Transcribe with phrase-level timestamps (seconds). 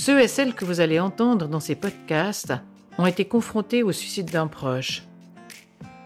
[0.00, 2.54] Ceux et celles que vous allez entendre dans ces podcasts
[2.96, 5.02] ont été confrontés au suicide d'un proche.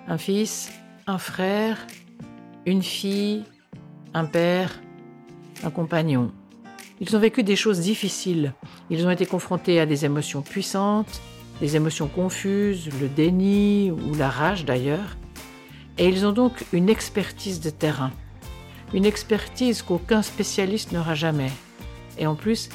[0.09, 0.73] Un fils,
[1.07, 1.87] un frère,
[2.67, 3.45] une fille,
[4.13, 4.81] un père,
[5.63, 6.33] un compagnon.
[7.01, 8.53] Ils ont vécu des choses difficiles.
[8.91, 11.21] Ils ont été confrontés à des émotions puissantes,
[11.61, 15.17] des émotions confuses, le déni ou la rage d'ailleurs.
[15.99, 18.11] Et ils ont donc une expertise de terrain.
[18.93, 21.53] Une expertise qu'aucun spécialiste n'aura jamais.
[22.19, 22.71] Et en plus,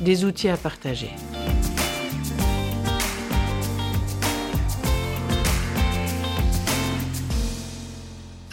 [0.00, 1.10] des outils à partager.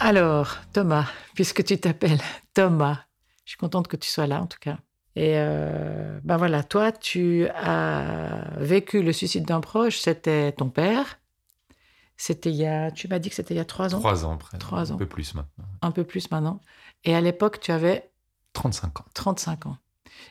[0.00, 2.20] Alors, Thomas, puisque tu t'appelles
[2.52, 2.98] Thomas,
[3.44, 4.76] je suis contente que tu sois là en tout cas.
[5.16, 11.20] Et euh, ben voilà, toi, tu as vécu le suicide d'un proche, c'était ton père.
[12.16, 13.98] C'était il y a, tu m'as dit que c'était il y a trois ans.
[13.98, 14.58] Trois ans, près.
[14.58, 14.96] Trois ans.
[14.96, 15.64] Un peu plus maintenant.
[15.82, 16.60] Un peu plus maintenant.
[17.04, 18.10] Et à l'époque, tu avais
[18.52, 19.04] 35 ans.
[19.14, 19.78] 35 ans.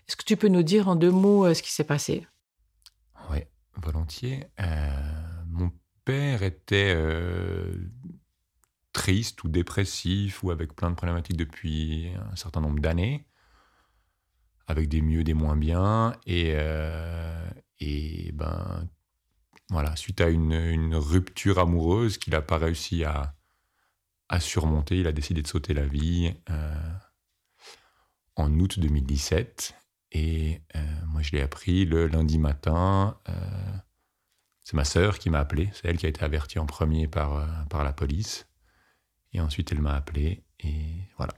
[0.08, 2.28] Est-ce que tu peux nous dire en deux mots euh, ce qui s'est passé?
[3.30, 3.40] Oui,
[3.76, 4.48] volontiers.
[4.60, 5.72] Euh, mon
[6.04, 7.74] père était euh,
[8.92, 13.26] triste ou dépressif ou avec plein de problématiques depuis un certain nombre d'années,
[14.68, 16.16] avec des mieux, des moins bien.
[16.26, 16.54] Et,
[17.80, 18.88] et ben,
[19.70, 23.36] voilà, suite à une, rupture amoureuse qu'il n'a pas réussi à,
[24.28, 26.34] à, surmonter, il a décidé de sauter la vie
[28.36, 29.76] en août 2017.
[30.14, 33.20] Et euh, moi, je l'ai appris le lundi matin.
[33.28, 33.34] Euh,
[34.64, 35.70] c'est ma sœur qui m'a appelé.
[35.74, 38.48] C'est elle qui a été avertie en premier par, euh, par la police.
[39.34, 40.46] Et ensuite, elle m'a appelé.
[40.60, 41.34] Et voilà.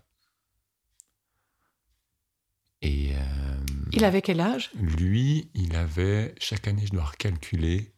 [2.82, 3.14] Et.
[3.94, 4.70] il avait quel âge?
[4.76, 6.36] Lui, il avait.
[6.38, 7.94] Chaque année, je dois recalculer.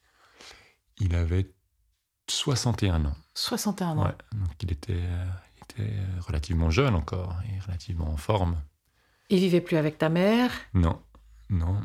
[1.00, 1.52] Il avait
[2.30, 3.16] 61 ans.
[3.34, 4.06] 61 ans.
[4.06, 8.62] Ouais, donc il était, il était relativement jeune encore et relativement en forme.
[9.30, 11.02] Il vivait plus avec ta mère Non,
[11.50, 11.82] non.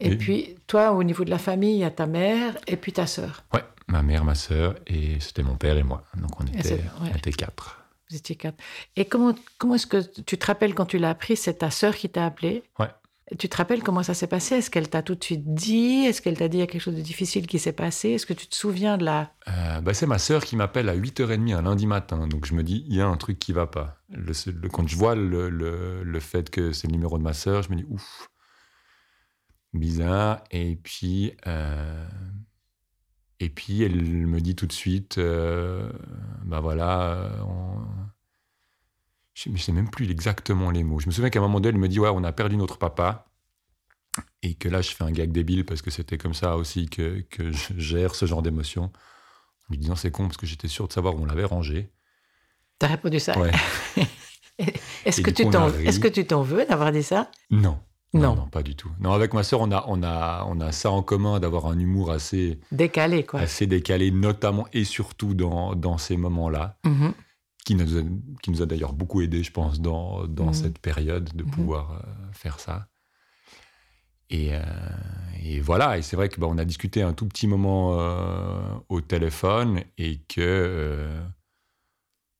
[0.00, 2.92] Et, puis, toi, au niveau de la famille, il y a ta mère et puis
[2.92, 3.44] ta sœur.
[3.54, 6.02] Ouais, ma mère, ma sœur, et c'était mon père et moi.
[6.16, 7.84] Donc on était, on était quatre.
[8.10, 8.56] Vous étiez quatre.
[8.96, 11.94] Et comment, comment est-ce que tu te rappelles quand tu l'as appris, c'est ta sœur
[11.94, 12.64] qui t'a appelé?
[12.78, 12.88] Ouais.
[13.38, 14.56] Tu te rappelles comment ça s'est passé?
[14.56, 16.04] Est-ce qu'elle t'a tout de suite dit?
[16.04, 18.10] Est-ce qu'elle t'a dit qu'il y a quelque chose de difficile qui s'est passé?
[18.10, 19.32] Est-ce que tu te souviens de la...
[19.48, 22.26] Euh, bah c'est ma sœur qui m'appelle à 8h30 un lundi matin.
[22.26, 24.02] Donc je me dis, il y a un truc qui va pas.
[24.10, 27.70] Le, quand je vois le, le, fait que c'est le numéro de ma sœur, je
[27.70, 28.28] me dis, ouf,
[29.72, 30.42] bizarre.
[30.50, 32.06] Et puis, euh,
[33.38, 35.90] et puis elle me dit tout de suite, euh,
[36.44, 37.76] bah voilà, on,
[39.34, 41.00] je ne sais même plus exactement les mots.
[41.00, 42.78] Je me souviens qu'à un moment donné, elle me dit Ouais, on a perdu notre
[42.78, 43.26] papa.
[44.42, 47.24] Et que là, je fais un gag débile parce que c'était comme ça aussi que,
[47.30, 48.84] que je gère ce genre d'émotion.
[48.84, 51.90] En lui disant C'est con parce que j'étais sûr de savoir où on l'avait rangé.
[52.78, 53.52] T'as répondu ça Ouais.
[55.04, 57.30] Est-ce que, tu t'en, est-ce que tu t'en veux d'avoir dit ça?
[57.50, 57.80] Non.
[58.12, 58.36] Non.
[58.36, 58.46] non.
[58.46, 58.90] pas du tout.
[59.00, 61.78] Non, avec ma sœur, on a, on a, on a ça en commun d'avoir un
[61.78, 63.40] humour assez décalé, quoi.
[63.40, 66.76] Assez décalé, notamment et surtout dans, dans ces moments-là.
[66.84, 67.12] Mm-hmm
[67.64, 68.02] qui nous a,
[68.42, 70.54] qui nous a d'ailleurs beaucoup aidé, je pense, dans, dans mmh.
[70.54, 71.50] cette période de mmh.
[71.50, 72.88] pouvoir euh, faire ça.
[74.30, 74.60] Et, euh,
[75.42, 78.74] et, voilà, et c'est vrai que bah, on a discuté un tout petit moment euh,
[78.88, 81.20] au téléphone et que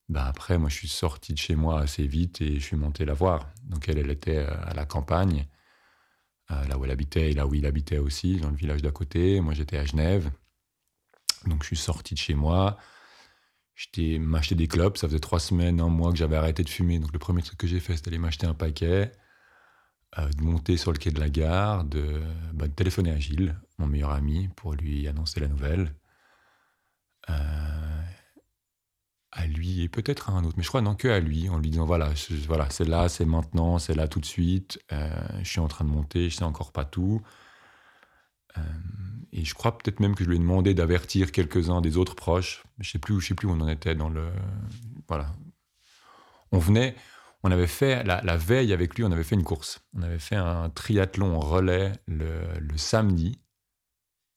[0.09, 3.05] bah, après, moi, je suis sorti de chez moi assez vite et je suis monté
[3.05, 3.53] la voir.
[3.65, 5.47] Donc elle, elle était à la campagne,
[6.49, 9.41] là où elle habitait et là où il habitait aussi, dans le village d'à côté.
[9.41, 10.31] Moi, j'étais à Genève.
[11.47, 12.77] Donc je suis sorti de chez moi.
[13.83, 14.97] J'étais m'acheter des clopes.
[14.97, 16.99] Ça faisait trois semaines, un mois que j'avais arrêté de fumer.
[17.01, 19.11] Donc le premier truc que j'ai fait, c'était aller m'acheter un paquet,
[20.19, 22.23] euh, de monter sur le quai de la gare, de,
[22.53, 25.95] bah, de, téléphoner à Gilles, mon meilleur ami, pour lui annoncer la nouvelle.
[27.29, 28.03] Euh,
[29.33, 31.59] à lui et peut-être à un autre, mais je crois non que à lui, en
[31.59, 32.11] lui disant voilà,
[32.47, 34.79] voilà, c'est là, c'est maintenant, c'est là tout de suite.
[34.93, 35.11] Euh,
[35.43, 37.23] je suis en train de monter, je sais encore pas tout.
[38.59, 38.61] Euh,
[39.33, 42.65] et je crois peut-être même que je lui ai demandé d'avertir quelques-uns des autres proches.
[42.79, 44.31] Je sais plus, je sais plus où on en était dans le.
[45.09, 45.33] Voilà.
[46.53, 46.95] On venait,
[47.43, 49.81] on avait fait la, veille avec lui, on avait fait une course.
[49.95, 53.41] On avait fait un triathlon relais le, le samedi.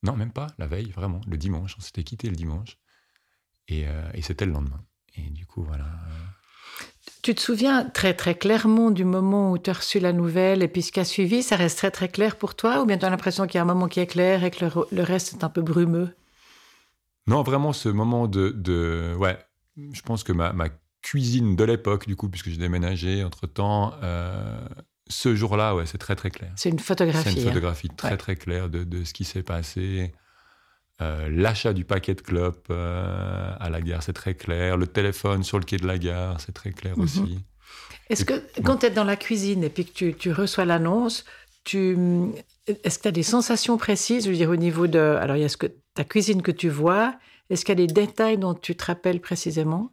[0.04, 1.76] Non, même pas la veille, vraiment, le dimanche.
[1.78, 2.78] On s'était quitté le dimanche.
[3.68, 4.84] Et, euh, et c'était le lendemain.
[5.16, 5.88] Et du coup, voilà.
[7.22, 10.68] Tu te souviens très très clairement du moment où tu as reçu la nouvelle et
[10.68, 13.06] puis ce qui a suivi, ça reste très très clair pour toi Ou bien tu
[13.06, 15.44] as l'impression qu'il y a un moment qui est clair et que le, reste est
[15.44, 16.16] un peu brumeux?
[17.28, 18.50] Non, vraiment ce moment de...
[18.50, 19.38] de ouais,
[19.76, 20.70] je pense que ma, ma
[21.02, 24.60] cuisine de l'époque, du coup, puisque j'ai déménagé entre-temps, euh,
[25.08, 26.52] ce jour-là, ouais, c'est très très clair.
[26.56, 27.30] C'est une photographie.
[27.30, 27.50] C'est une hein.
[27.50, 30.14] photographie très très claire de, de, ce qui s'est passé.
[31.02, 34.78] Euh, l'achat du paquet de clopes euh, à la gare, c'est très clair.
[34.78, 37.04] Le téléphone sur le quai de la gare, c'est très clair mhm.
[37.04, 37.40] aussi.
[38.10, 38.34] Est-ce que
[38.64, 41.26] quand tu es dans la cuisine et puis que tu, reçois l'annonce,
[41.66, 41.98] tu
[42.68, 45.00] est-ce que tu as des sensations précises, je veux dire, au niveau de.
[45.00, 47.16] Alors, il y a ce que, ta cuisine que tu vois.
[47.50, 49.92] Est-ce qu'il y a des détails dont tu te rappelles précisément?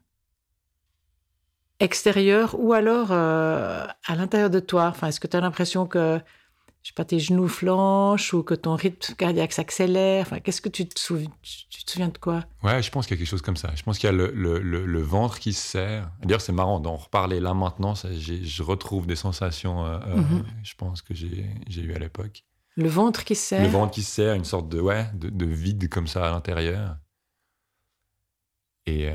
[1.80, 4.86] Extérieur ou alors euh, à l'intérieur de toi?
[4.86, 6.20] Enfin, Est-ce que tu as l'impression que
[6.82, 10.68] je sais pas, tes genoux flanchent ou que ton rythme cardiaque s'accélère Enfin, qu'est-ce que
[10.68, 12.44] tu te, souviens, tu te souviens de quoi?
[12.64, 13.70] Ouais, je pense qu'il y a quelque chose comme ça.
[13.76, 16.10] Je pense qu'il y a le, le, le, ventre qui se serre.
[16.22, 17.94] D'ailleurs, c'est marrant d'en reparler là maintenant.
[17.94, 20.44] Ça, je retrouve des sensations, euh, euh, mhm.
[20.64, 22.44] je pense, que j'ai eues à l'époque.
[22.74, 23.62] Le ventre qui se serre?
[23.62, 26.30] Le ventre qui se serre, une sorte de, ouais, de, de vide comme ça à
[26.30, 26.96] l'intérieur.
[28.86, 29.14] Et, euh,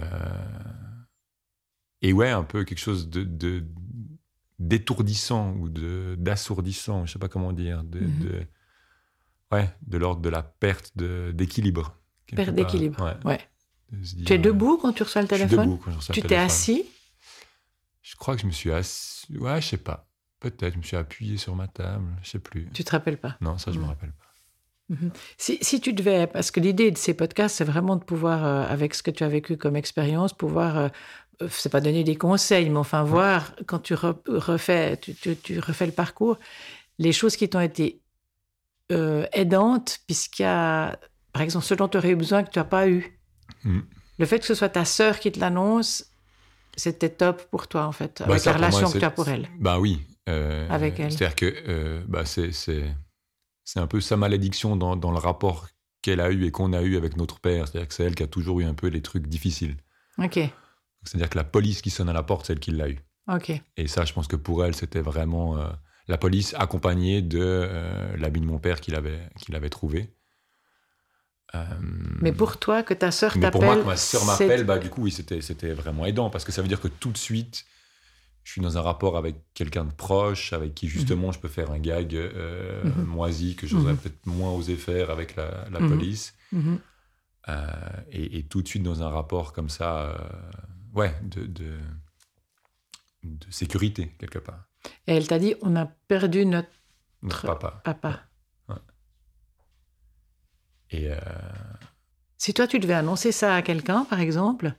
[2.02, 3.66] et ouais, un peu quelque chose de, de
[4.60, 8.20] d'étourdissant ou de d'assourdissant, je sais pas comment dire, de, mhm.
[8.20, 8.48] de
[9.52, 11.96] ouais, de l'ordre de la perte d'équilibre.
[12.36, 13.18] Perte d'équilibre.
[13.24, 13.40] Ouais.
[14.26, 15.50] tu es debout quand tu reçois le téléphone.
[15.50, 16.86] Je suis debout quand je reçois tu t'es assis.
[18.02, 19.38] Je crois que je me suis assis.
[19.38, 20.08] Ouais, je sais pas.
[20.40, 20.74] Peut-être.
[20.74, 22.08] Je me suis appuyé sur ma table.
[22.24, 22.70] Je sais plus.
[22.74, 23.90] Tu te rappelles pas Non, ça je me mhm.
[23.90, 24.28] rappelle pas.
[24.90, 25.12] Mhm.
[25.38, 28.64] Si, si, tu devais, parce que l'idée de ces podcasts, c'est vraiment de pouvoir, euh,
[28.64, 30.90] avec ce que tu as vécu comme expérience, pouvoir euh, euh,
[31.50, 36.38] c'est pas donner des conseils, mais enfin voir quand tu refais, tu, refais le parcours,
[36.98, 38.02] les choses qui t'ont été
[38.92, 40.98] euh, aidantes, puisqu'il y a,
[41.34, 43.20] par exemple, ce dont tu aurais eu besoin que tu n'as pas eu.
[43.64, 43.80] Mm.
[44.20, 46.06] Le fait que ce soit ta sœur qui te l'annonce,
[46.76, 49.48] c'était top pour toi, en fait, bah, avec la relation que tu as pour elle.
[49.60, 50.02] Bah oui.
[50.30, 51.12] Euh, avec elle.
[51.12, 52.84] C'est-à-dire que bah, c'est, c'est,
[53.76, 55.68] un peu sa malédiction dans, dans le rapport
[56.02, 57.68] qu'elle a eu et qu'on a eu avec notre père.
[57.68, 59.78] C'est-à-dire que c'est elle qui a toujours eu un peu les trucs difficiles.
[60.18, 60.40] Ok.
[61.08, 63.00] C'est-à-dire que la police qui sonne à la porte, c'est elle qui l'a eu.
[63.76, 65.68] Et ça, je pense que pour elle, c'était vraiment euh,
[66.08, 70.14] la police accompagnée de euh, l'habit de mon père qu'il avait, qu'il avait trouvé.
[71.56, 71.64] Euh,
[72.22, 73.52] mais pour toi, que ta sœur t'appelle.
[73.52, 76.44] Pour moi, que ma sœur m'appelle, bah, du coup, oui, c'était, c'était vraiment aidant parce
[76.44, 77.66] que ça veut dire que tout de suite,
[78.44, 81.34] je suis dans un rapport avec quelqu'un de proche, avec qui justement mhm.
[81.34, 83.04] je peux faire un gag mhm.
[83.04, 83.98] moisi que j'aurais mhm.
[83.98, 86.34] peut-être moins osé faire avec la, police.
[88.12, 90.18] Et, et, tout de suite dans un rapport comme ça
[90.94, 91.78] ouais, de, de,
[93.24, 94.66] de, sécurité, quelque part.
[95.08, 96.70] Et elle t'a dit, on a perdu notre,
[97.46, 97.82] papa.
[97.84, 98.24] papa.
[100.90, 101.18] Et euh,
[102.38, 104.74] Si toi, tu devais annoncer ça à quelqu'un, par exemple,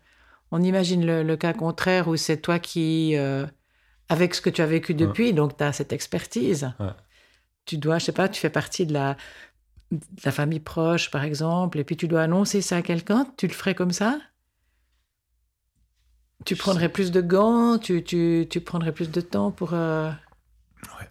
[0.51, 3.47] on imagine le, cas contraire où c'est toi qui, euh,
[4.09, 6.73] avec ce que tu as vécu depuis, donc tu as cette expertise,
[7.67, 9.17] tu dois, je sais pas, tu fais partie de la,
[9.91, 13.47] de la famille proche, par exemple, et puis tu dois annoncer ça à quelqu'un, tu
[13.47, 14.19] le ferais comme ça?
[16.49, 19.75] Tu prendrais plus de gants, tu, tu, tu prendrais plus de temps pour.
[19.75, 20.11] Euh,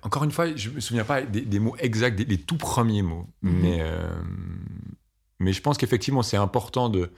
[0.02, 3.60] encore une fois, je me souviens pas des, mots exacts, des, tout premiers mots, mhm.
[3.62, 4.10] mais, euh,
[5.40, 7.12] mais je pense qu'effectivement, c'est important de,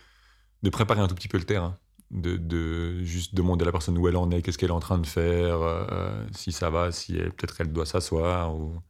[0.63, 1.77] de préparer un tout petit peu le terrain.
[2.11, 4.79] De, de, juste demander à la personne où elle en est, qu'est-ce qu'elle est en
[4.79, 8.53] train de faire, euh, si ça va, si peut-être qu'elle doit s'asseoir.
[8.53, 8.81] Ou...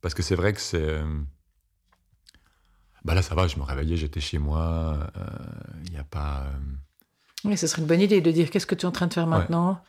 [0.00, 1.00] Parce que c'est vrai que c'est.
[3.04, 5.10] Bah là, ça va, je me réveillais, j'étais chez moi,
[5.86, 6.46] il n'y a pas.
[7.44, 9.14] Oui, ce serait une bonne idée de dire qu'est-ce que tu es en train de
[9.14, 9.80] faire maintenant?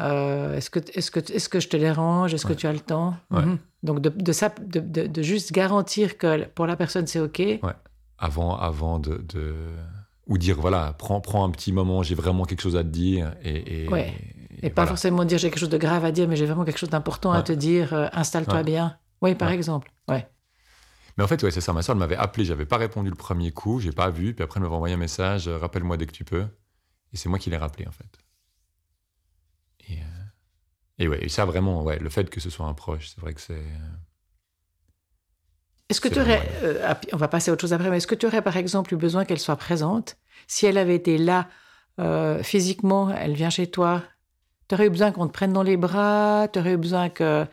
[0.00, 2.34] Euh, Est-ce que, est que, est que je te dérange?
[2.34, 3.14] Est-ce que tu as le temps?
[3.30, 3.58] Mhm.
[3.82, 7.40] Donc, de, de, ça, de, de, juste garantir que pour la personne, c'est OK.
[8.18, 9.24] Avant, avant de,
[10.26, 13.34] Ou dire, voilà, prends, prends un petit moment, j'ai vraiment quelque chose à te dire.
[13.42, 13.88] Et, et,
[14.62, 16.78] et, pas forcément dire j'ai quelque chose de grave à dire, mais j'ai vraiment quelque
[16.78, 18.96] chose d'important à te dire, euh, installe-toi bien.
[19.22, 19.90] Oui, par exemple.
[20.08, 20.28] Ouais.
[21.16, 21.72] Mais en fait, ouais, c'est ça.
[21.72, 24.34] Ma soeur m'avait appelé, j'avais pas répondu le premier coup, j'ai pas vu.
[24.34, 26.46] Puis après, elle m'avait envoyé un message euh, rappelle-moi dès que tu peux.
[27.12, 28.18] Et c'est moi qui l'ai rappelé, en fait.
[29.88, 30.04] Et, euh,
[30.98, 33.34] et ouais, et ça vraiment, ouais, le fait que ce soit un proche, c'est vrai
[33.34, 33.54] que c'est.
[33.54, 33.96] Euh,
[35.88, 38.14] est-ce que tu aurais, euh, on va passer à autre chose après, mais est-ce que
[38.14, 40.18] tu aurais par exemple eu besoin qu'elle soit présente?
[40.46, 41.48] Si elle avait été là
[42.44, 44.04] physiquement, elle vient chez toi,
[44.68, 47.46] tu aurais eu besoin qu'on te prenne dans les bras, tu aurais eu besoin que.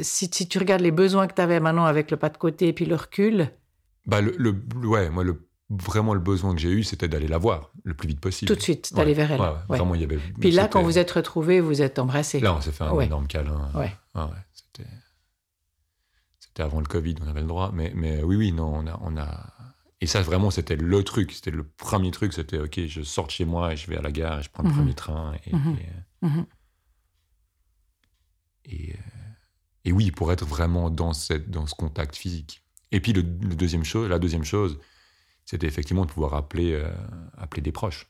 [0.00, 2.68] Si, si, tu regardes les besoins que tu avais maintenant avec le pas de côté
[2.68, 3.50] et puis le recul?
[4.06, 4.52] Bah, le, le
[4.86, 8.08] ouais, moi, le vraiment le besoin que j'ai eu, c'était d'aller la voir le plus
[8.08, 8.48] vite possible.
[8.48, 9.40] Tout de suite, d'aller vers elle.
[9.68, 10.18] Vraiment, il y avait.
[10.40, 12.40] Puis là, quand vous êtes retrouvés, vous êtes embrassés.
[12.40, 13.70] Là, on s'est fait un énorme câlin.
[13.74, 13.92] Ouais.
[14.52, 14.88] c'était.
[16.38, 17.70] C'était avant le Covid, on avait le droit.
[17.72, 19.54] Mais, mais oui, oui, non, on a, on a.
[20.00, 21.30] Et ça, vraiment, c'était le truc.
[21.30, 22.32] C'était le premier truc.
[22.32, 24.50] C'était OK, je sors de chez moi et je vais à la gare et je
[24.50, 24.76] prends le mhm.
[24.76, 25.34] premier train.
[25.46, 25.76] Et, mhm.
[26.22, 26.46] Mhm.
[28.64, 28.96] Et,
[29.84, 32.64] et, oui, pour être vraiment dans, cette, dans ce contact physique.
[32.90, 34.78] Et puis, le, le deuxième chose, la deuxième chose,
[35.50, 36.88] c'était effectivement de pouvoir appeler, euh,
[37.36, 38.08] appeler des proches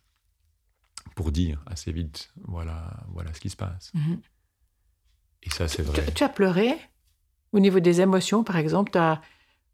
[1.14, 3.90] pour dire assez vite, voilà, voilà ce qui se passe.
[3.94, 4.20] Mhm.
[5.44, 6.04] Et ça, c'est vrai.
[6.12, 6.78] Tu, as pleuré
[7.52, 9.22] au niveau des émotions, par exemple as,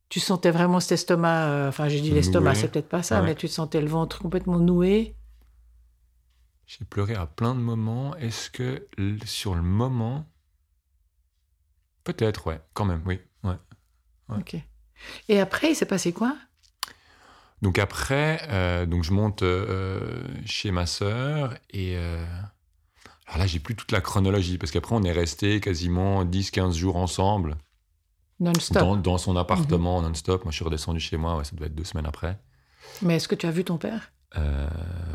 [0.09, 3.35] Tu sentais vraiment cet estomac, euh, enfin j'ai dit l'estomac, c'est peut-être pas ça, mais
[3.35, 5.17] tu sentais le ventre complètement noué.
[6.67, 8.15] J'ai pleuré à plein de moments.
[8.15, 8.87] Est-ce que
[9.25, 10.25] sur le moment,
[12.05, 13.57] peut-être, ouais, quand même, oui, ouais.
[14.29, 14.55] Ok.
[15.29, 16.37] Et après, il s'est passé quoi?
[17.63, 19.43] Donc après, donc je monte
[20.45, 21.97] chez ma sœur et
[23.27, 26.97] alors là, j'ai plus toute la chronologie parce qu'après, on est resté quasiment 10-15 jours
[26.97, 27.57] ensemble.
[28.39, 29.03] Non-stop.
[29.03, 30.45] Dans, son appartement non-stop.
[30.45, 32.39] Moi, je suis redescendu chez moi, ça devait être deux semaines après.
[33.03, 34.13] Mais est-ce que tu as vu ton père?
[34.37, 34.69] Euh,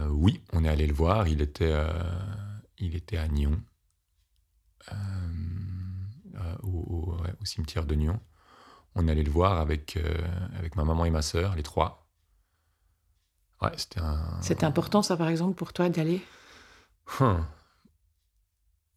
[0.10, 1.28] Oui, on est allé le voir.
[1.28, 1.88] Il était, euh,
[2.80, 3.62] il était à Nyon,
[4.92, 8.20] euh, au, cimetière de Nyon.
[8.96, 9.98] On est allé le voir avec,
[10.58, 12.01] avec ma maman et ma sœur, les trois.
[13.62, 14.42] Ouais, c'était un...
[14.42, 16.22] C'était important, ça, par exemple, pour toi, d'aller?
[17.20, 17.46] Hum.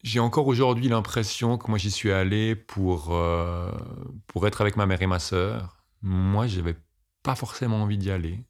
[0.02, 3.73] J'ai encore aujourd'hui l'impression que moi j'y suis allé pour, euh,
[4.26, 5.83] pour être avec ma mère et ma sœur.
[6.02, 6.76] Moi, j'avais
[7.23, 8.44] pas forcément envie d'y aller.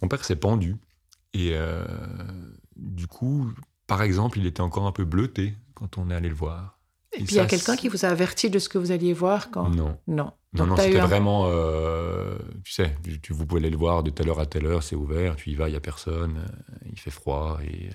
[0.00, 0.76] Mon père s'est pendu.
[1.34, 1.84] Et euh,
[2.76, 3.52] du coup,
[3.86, 6.77] par exemple, il était encore un peu bleuté quand on est allé le voir.
[7.18, 9.12] Et, puis il y a quelqu'un qui vous a averti de ce que vous alliez
[9.12, 9.98] voir quand Non.
[10.06, 10.32] Non.
[10.54, 11.44] Non, non c'était vraiment.
[11.48, 14.82] Euh, tu sais, tu, vous pouvez aller le voir de telle heure à telle heure,
[14.82, 16.46] c'est ouvert, tu y vas, il n'y a personne,
[16.90, 17.90] il fait froid, et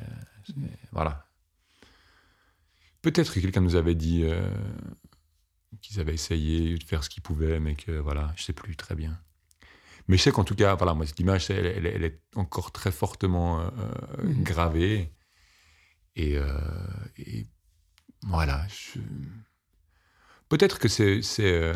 [0.91, 1.25] voilà.
[3.01, 4.47] Peut-être que quelqu'un nous avait dit euh,
[5.81, 8.95] qu'ils avaient essayé de faire ce qu'ils pouvaient, mais que voilà, je sais plus très
[8.95, 9.19] bien.
[10.07, 13.59] Mais je sais qu'en tout cas, voilà, moi, cette image, elle, est encore très fortement
[13.59, 13.69] euh,
[14.19, 14.43] euh, mhm.
[14.43, 15.13] gravée.
[16.15, 16.37] Et,
[18.27, 18.65] voilà.
[20.49, 21.73] Peut-être que c'est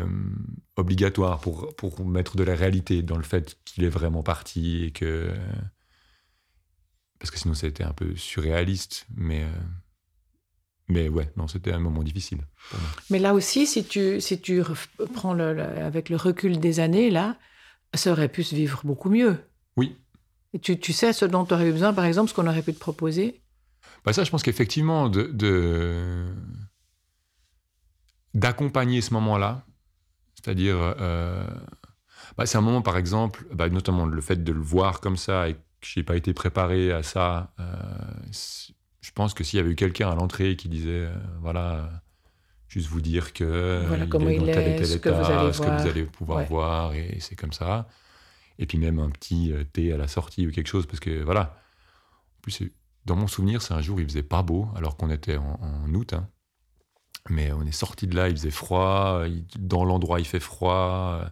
[0.76, 4.90] obligatoire pour, pour mettre de la réalité dans le fait qu'il est vraiment parti et
[4.92, 5.32] que.
[7.18, 9.06] Parce que sinon, ça a été un peu surréaliste.
[9.16, 9.46] Mais.
[10.90, 12.40] Mais ouais, non, c'était un moment difficile.
[13.10, 14.62] Mais là aussi, si tu, si tu
[15.12, 17.36] prends le, avec le recul des années, là,
[17.92, 19.36] ça aurait pu se vivre beaucoup mieux.
[19.76, 19.98] Oui.
[20.54, 22.62] Et tu, tu sais ce dont tu aurais eu besoin, par exemple, ce qu'on aurait
[22.62, 23.42] pu te proposer?
[24.04, 26.26] Bah Ça, je pense qu'effectivement, de,
[28.34, 29.64] d'accompagner ce moment-là,
[30.34, 31.44] c'est-à-dire, euh,
[32.36, 35.48] bah, c'est un moment, par exemple, bah, notamment le fait de le voir comme ça
[35.48, 37.64] et que je n'ai pas été préparé à ça, euh,
[39.00, 42.02] je pense que s'il y avait eu quelqu'un à l'entrée qui disait, euh, voilà,
[42.68, 45.88] juste vous dire que voilà comment il est, ce, que vous allez ce que vous
[45.88, 47.88] allez pouvoir voir, et, c'est comme ça.
[48.60, 51.56] Et puis même un petit thé à la sortie ou quelque chose, parce que voilà.
[52.38, 52.62] En plus,
[53.08, 56.12] dans mon souvenir, c'est un jour, il faisait pas beau, alors qu'on était en, août.
[56.12, 56.28] Hein.
[57.30, 59.22] Mais on est sorti de là, il faisait froid.
[59.58, 61.22] dans l'endroit, il fait froid.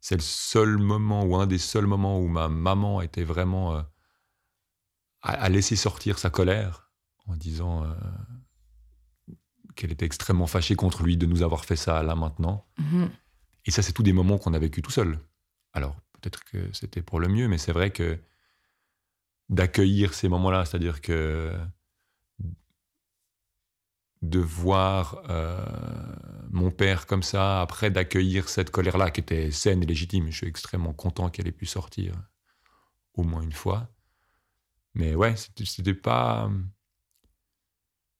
[0.00, 3.82] C'est le seul moment, ou un des seuls moments où ma maman était vraiment euh,
[5.20, 6.90] à, laisser sortir sa colère
[7.26, 7.94] en disant euh,
[9.76, 12.66] qu'elle était extrêmement fâchée contre lui de nous avoir fait ça là maintenant.
[12.78, 13.10] Mhm.
[13.66, 15.20] Et ça, c'est tous des moments qu'on a vécu tout seul.
[15.74, 18.18] Alors, peut-être que c'était pour le mieux, mais c'est vrai que
[19.52, 21.54] d'accueillir ces moments-là, c'est-à-dire que
[24.22, 25.64] de voir euh,
[26.50, 30.46] mon père comme ça, après d'accueillir cette colère-là qui était saine et légitime, je suis
[30.46, 32.14] extrêmement content qu'elle ait pu sortir
[33.14, 33.88] au moins une fois.
[34.94, 36.50] Mais ouais, c'était pas.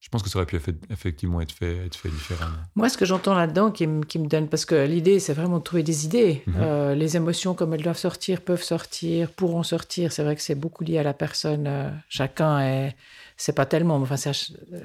[0.02, 2.56] Je pense que ça aurait pu effectivement être fait, être fait différemment.
[2.74, 5.62] Moi, ce que j'entends là-dedans qui, qui, me donne, parce que l'idée, c'est vraiment de
[5.62, 6.42] trouver des idées.
[6.46, 6.54] Mhm.
[6.58, 10.10] Euh, les émotions, comme elles doivent sortir, peuvent sortir, pourront sortir.
[10.10, 11.66] C'est vrai que c'est beaucoup lié à la personne.
[11.68, 12.96] Euh, chacun est,
[13.36, 14.16] c'est pas tellement, enfin,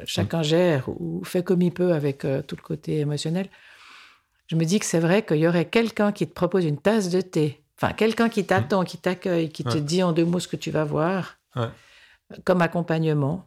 [0.06, 3.50] chacun gère ou fait comme il peut avec euh, tout le côté émotionnel.
[4.46, 7.10] Je me dis que c'est vrai qu'il y aurait quelqu'un qui te propose une tasse
[7.10, 10.48] de thé, enfin, quelqu'un qui t'attend, qui t'accueille, qui te dit en deux mots ce
[10.48, 11.38] que tu vas voir
[12.44, 13.46] comme accompagnement.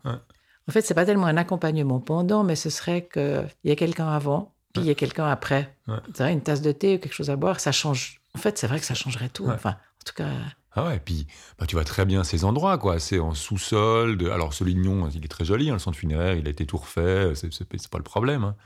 [0.69, 4.09] En fait, c'est pas tellement un accompagnement pendant, mais ce serait qu'il y ait quelqu'un
[4.09, 5.77] avant, puis il y ait quelqu'un après.
[5.87, 8.21] Vrai, une tasse de thé ou quelque chose à boire, ça change.
[8.35, 9.49] En fait, c'est vrai que ça changerait tout.
[9.49, 10.31] Enfin, en tout cas.
[10.73, 11.27] Ah ouais, et puis
[11.59, 13.01] bah, tu vois très bien ces endroits, quoi.
[13.01, 14.17] C'est en sous-sol.
[14.17, 14.31] De...
[14.31, 16.77] Alors, ce lignon, il est très joli, hein, le centre funéraire, il a été tout
[16.77, 18.45] refait, c'est pas le problème.
[18.45, 18.57] Hein.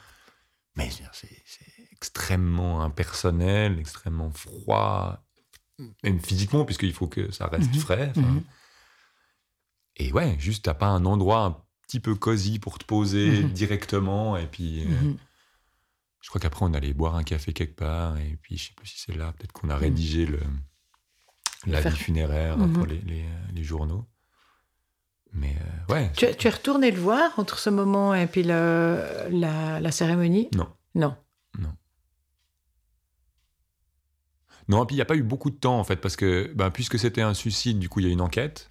[0.77, 1.29] Mais c'est
[1.93, 5.25] extrêmement impersonnel, extrêmement froid,
[6.03, 7.81] même physiquement, puisqu'il faut que ça reste mhm.
[7.81, 8.13] frais.
[8.17, 8.43] Mhm.
[9.97, 13.51] Et ouais, juste, t'as pas un endroit petit peu cosy pour te poser mhm.
[13.51, 14.37] directement.
[14.37, 15.17] Et puis, euh, mhm.
[16.21, 18.19] je crois qu'après, on allait boire un café quelque part.
[18.19, 19.81] Et puis, je sais plus si c'est là, peut-être qu'on a mhm.
[19.81, 20.41] rédigé le,
[21.67, 23.03] la vie funéraire pour les,
[23.55, 24.05] les, journaux.
[25.33, 25.57] Mais
[25.89, 26.13] euh, ouais.
[26.17, 30.49] Tu, tu, es retourné le voir entre ce moment et puis le, la, la cérémonie?
[30.55, 30.69] Non.
[30.95, 31.17] Non.
[31.59, 31.73] Non.
[34.69, 36.71] Non, puis il n'y a pas eu beaucoup de temps en fait, parce que ben,
[36.71, 38.71] puisque c'était un suicide, du coup il y a une enquête.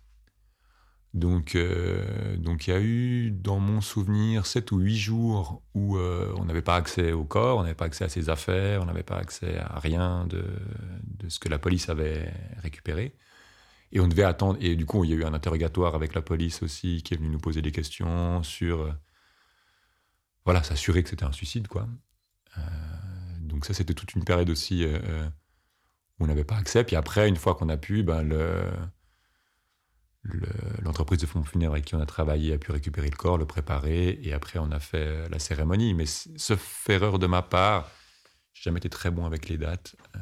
[1.13, 5.97] Donc, euh, donc il y a eu, dans mon souvenir, 7 ou 8 jours où
[5.97, 8.85] euh, on n'avait pas accès au corps, on n'avait pas accès à ses affaires, on
[8.85, 10.43] n'avait pas accès à rien de,
[11.03, 13.15] de, ce que la police avait récupéré.
[13.91, 14.57] Et on devait attendre.
[14.59, 17.17] Et du coup, il y a eu un interrogatoire avec la police aussi qui est
[17.17, 18.81] venu nous poser des questions sur.
[18.81, 18.91] Euh,
[20.45, 21.87] voilà, s'assurer que c'était un suicide, quoi.
[23.39, 26.83] donc ça, c'était toute une période aussi où on n'avait pas accès.
[26.83, 28.65] Puis après, une fois qu'on a pu, ben, le,
[30.83, 33.45] l'entreprise de fonds funéraires avec qui on a travaillé a pu récupérer le corps, le
[33.45, 35.93] préparer, et après on a fait la cérémonie.
[35.93, 36.53] Mais ce
[36.89, 37.89] erreur de ma part,
[38.53, 40.19] j'ai jamais été très bon avec les dates, euh,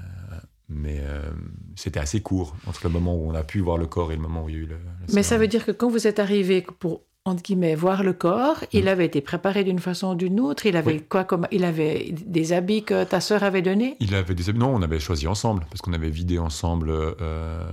[0.69, 1.29] mais euh,
[1.75, 4.21] c'était assez court entre le moment où on a pu voir le corps et le
[4.21, 4.77] moment où il y a eu le.
[5.13, 8.63] mais ça veut dire que quand vous êtes arrivé pour entre guillemets voir le corps,
[8.71, 8.87] il mm.
[8.87, 10.65] avait été préparé d'une façon ou d'une autre.
[10.65, 13.95] Il avait quoi comme il avait des habits que ta sœur avait donnés?
[13.99, 14.59] Il avait des habits.
[14.59, 16.89] Non, on avait choisi ensemble parce qu'on avait vidé ensemble.
[16.89, 17.63] Euh,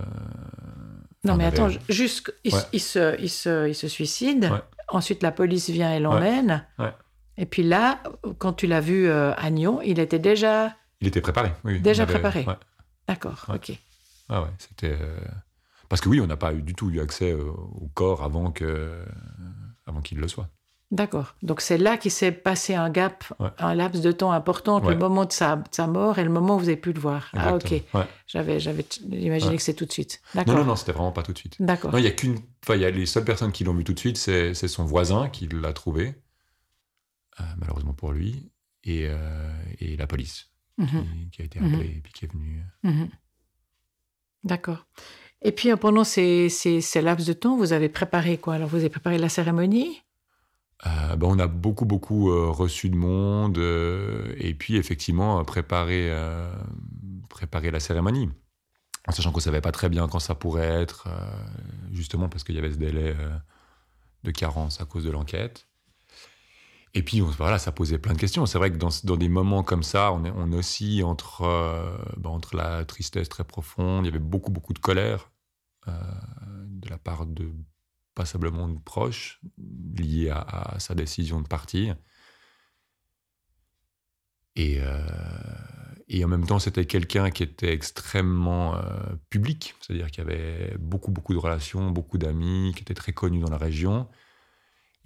[1.25, 4.51] non, mais attends, juste, il, se, il, se, il se suicide.
[4.89, 6.67] Ensuite, la police vient et l'emmène.
[7.37, 8.03] Et puis là,
[8.39, 10.75] quand tu l'as vu euh, à Nyon, il était déjà.
[11.01, 11.81] Il était préparé, oui.
[11.81, 12.45] Déjà préparé.
[13.07, 13.73] D'accord, ok.
[14.29, 14.97] Ah ouais, c'était.
[15.01, 15.21] Euh,
[15.89, 18.51] parce que oui, on n'a pas eu, du tout eu accès euh, au corps avant
[18.51, 19.03] que,
[19.87, 20.49] avant qu'il le soit.
[20.91, 21.35] D'accord.
[21.43, 23.25] Donc c'est là qu'il s'est passé un gap,
[23.59, 26.57] un laps de temps important entre le moment de sa, sa, mort et le moment
[26.57, 27.31] où vous avez pu le voir.
[27.35, 27.83] Ah ok.
[28.27, 30.23] J'avais, j'avais imaginé que c'est tout de suite.
[30.35, 31.57] Non, non, non, c'était vraiment pas tout de suite.
[31.61, 31.93] D'accord.
[31.93, 33.85] Non, il y a qu'une, enfin, il y a les seules personnes qui l'ont vu
[33.85, 36.15] tout de suite, c'est, son voisin qui l'a trouvé,
[37.41, 38.51] euh, malheureusement pour lui,
[38.85, 41.05] et, euh, et la police mhm.
[41.33, 41.97] qui, a été appelée mhm.
[41.99, 42.63] et puis qui est venue.
[42.83, 43.11] Mhm.
[44.45, 44.87] D'accord.
[45.43, 48.55] Et puis pendant ces, ces, ces laps de temps, vous avez préparé quoi?
[48.55, 50.01] Alors vous avez préparé la cérémonie?
[50.87, 56.11] Euh, ben, on a beaucoup, beaucoup euh, reçu de monde euh, et puis effectivement préparé,
[57.73, 58.31] la cérémonie.
[59.07, 61.09] En sachant qu'on ne savait pas très bien quand ça pourrait être,
[61.93, 63.17] justement parce qu'il y avait ce délai
[64.23, 65.67] de carence à cause de l'enquête.
[66.95, 68.45] Et puis voilà, ça posait plein de questions.
[68.45, 71.43] C'est vrai que dans, dans, des moments comme ça, on, on oscille entre,
[72.19, 75.31] ben, entre la tristesse très profonde, il y avait beaucoup, beaucoup de colère
[75.87, 77.51] de la part de
[78.19, 79.41] passablement proche
[79.97, 81.95] lié à, sa décision de partir.
[84.57, 85.07] Et, euh,
[86.09, 88.81] et en même temps, c'était quelqu'un qui était extrêmement euh,
[89.31, 93.39] public, c'est-à-dire qu'il y avait beaucoup, beaucoup de relations, beaucoup d'amis, qui était très connu
[93.39, 94.09] dans la région.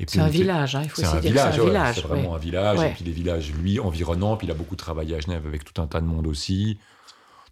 [0.07, 1.97] C'est un village, hein, il faut se dire c'est un village.
[1.97, 5.17] C'est vraiment un village, et puis les villages, lui, environnants, puis il a beaucoup travaillé
[5.17, 6.79] à Genève avec tout un tas de monde aussi.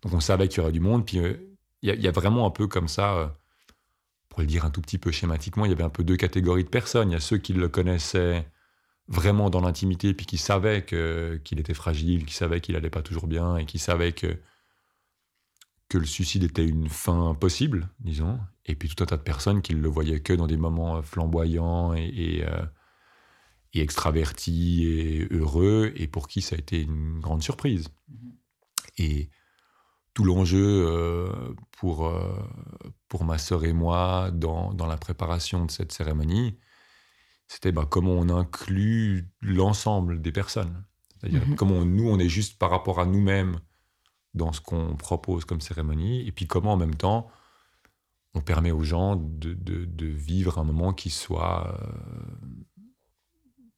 [0.02, 1.35] Donc on savait qu'il y aurait du monde, puis euh,
[1.82, 3.37] il y, a vraiment un peu comme ça
[4.30, 6.64] pour le dire un tout petit peu schématiquement, il y avait un peu deux catégories
[6.64, 7.10] de personnes.
[7.10, 8.48] Il y a ceux qui le connaissaient
[9.08, 13.26] vraiment dans l'intimité, puis qui savaient qu'il était fragile, qui savaient qu'il allait pas toujours
[13.26, 14.38] bien, et qui savaient que,
[15.88, 18.38] que le suicide était une fin possible, disons.
[18.66, 21.92] Et puis tout un tas de personnes qui le voyaient que dans des moments flamboyants
[21.94, 22.64] et, et, euh,
[23.74, 27.88] et extravertis et heureux, et pour qui ça a été une grande surprise.
[28.08, 28.30] Mm-hmm.
[28.98, 29.30] Et
[30.14, 31.32] tout l'enjeu euh,
[31.72, 32.32] pour, euh,
[33.11, 36.57] pour ma sœur et moi dans, dans, la préparation de cette cérémonie,
[37.49, 40.85] c'était bah, comment on inclut l'ensemble des personnes.
[41.18, 41.57] C'est-à-dire mhm.
[41.57, 43.59] comment nous, on est juste par rapport à nous-mêmes
[44.33, 47.29] dans ce qu'on propose comme cérémonie, et puis comment en même temps,
[48.35, 51.87] on permet aux gens de, de, vivre un moment qui soit euh,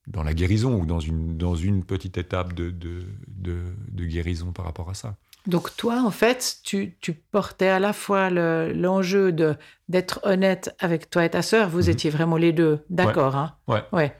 [0.09, 4.91] dans la guérison ou dans une, dans une petite étape de, de guérison par rapport
[4.91, 5.17] à ça.
[5.47, 6.97] Donc toi, en fait, tu,
[7.31, 9.57] portais à la fois l'enjeu de
[9.89, 11.69] d'être honnête avec toi et ta sœur.
[11.69, 11.91] Vous mhm.
[11.91, 13.83] étiez vraiment les deux, d'accord hein ouais.
[13.93, 14.17] ouais.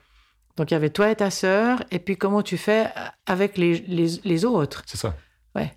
[0.57, 2.89] Donc il y avait toi et ta sœur, et puis comment tu fais
[3.25, 4.83] avec les, les, autres?
[4.85, 5.15] C'est ça.
[5.55, 5.73] Ouais.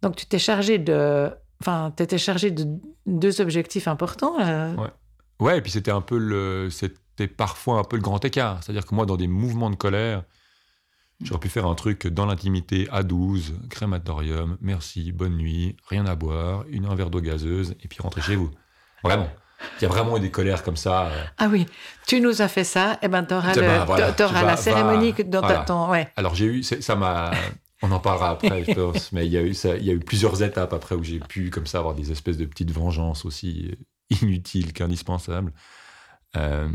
[0.00, 2.66] Donc tu t'es chargé de, enfin, étais chargé de
[3.06, 4.36] deux objectifs importants.
[4.38, 4.90] Ouais.
[5.40, 8.62] Ouais, et puis c'était un peu le, c'était parfois un peu le grand écart.
[8.62, 10.22] C'est-à-dire que moi, dans des mouvements de colère,
[11.22, 16.14] J'aurais pu faire un truc dans l'intimité à 12, crématorium, merci, bonne nuit, rien à
[16.14, 18.50] boire, une, un verre d'eau gazeuse, et puis rentrer chez vous.
[19.02, 19.28] Vraiment.
[19.80, 21.06] Il y a vraiment eu des colères comme ça.
[21.06, 21.24] Euh.
[21.38, 21.66] Ah oui,
[22.06, 25.60] tu nous as fait ça, et eh ben t'auras, auras la cérémonie dans voilà.
[25.60, 25.90] ton...
[25.90, 26.12] Ouais.
[26.16, 27.30] Alors j'ai eu, ça m'a...
[27.82, 29.92] On en parlera après, je pense, mais il y, a eu ça, il y a
[29.92, 33.24] eu plusieurs étapes après où j'ai pu comme ça avoir des espèces de petites vengeances
[33.24, 33.74] aussi
[34.22, 35.52] inutiles qu'indispensables.
[36.36, 36.68] Euh,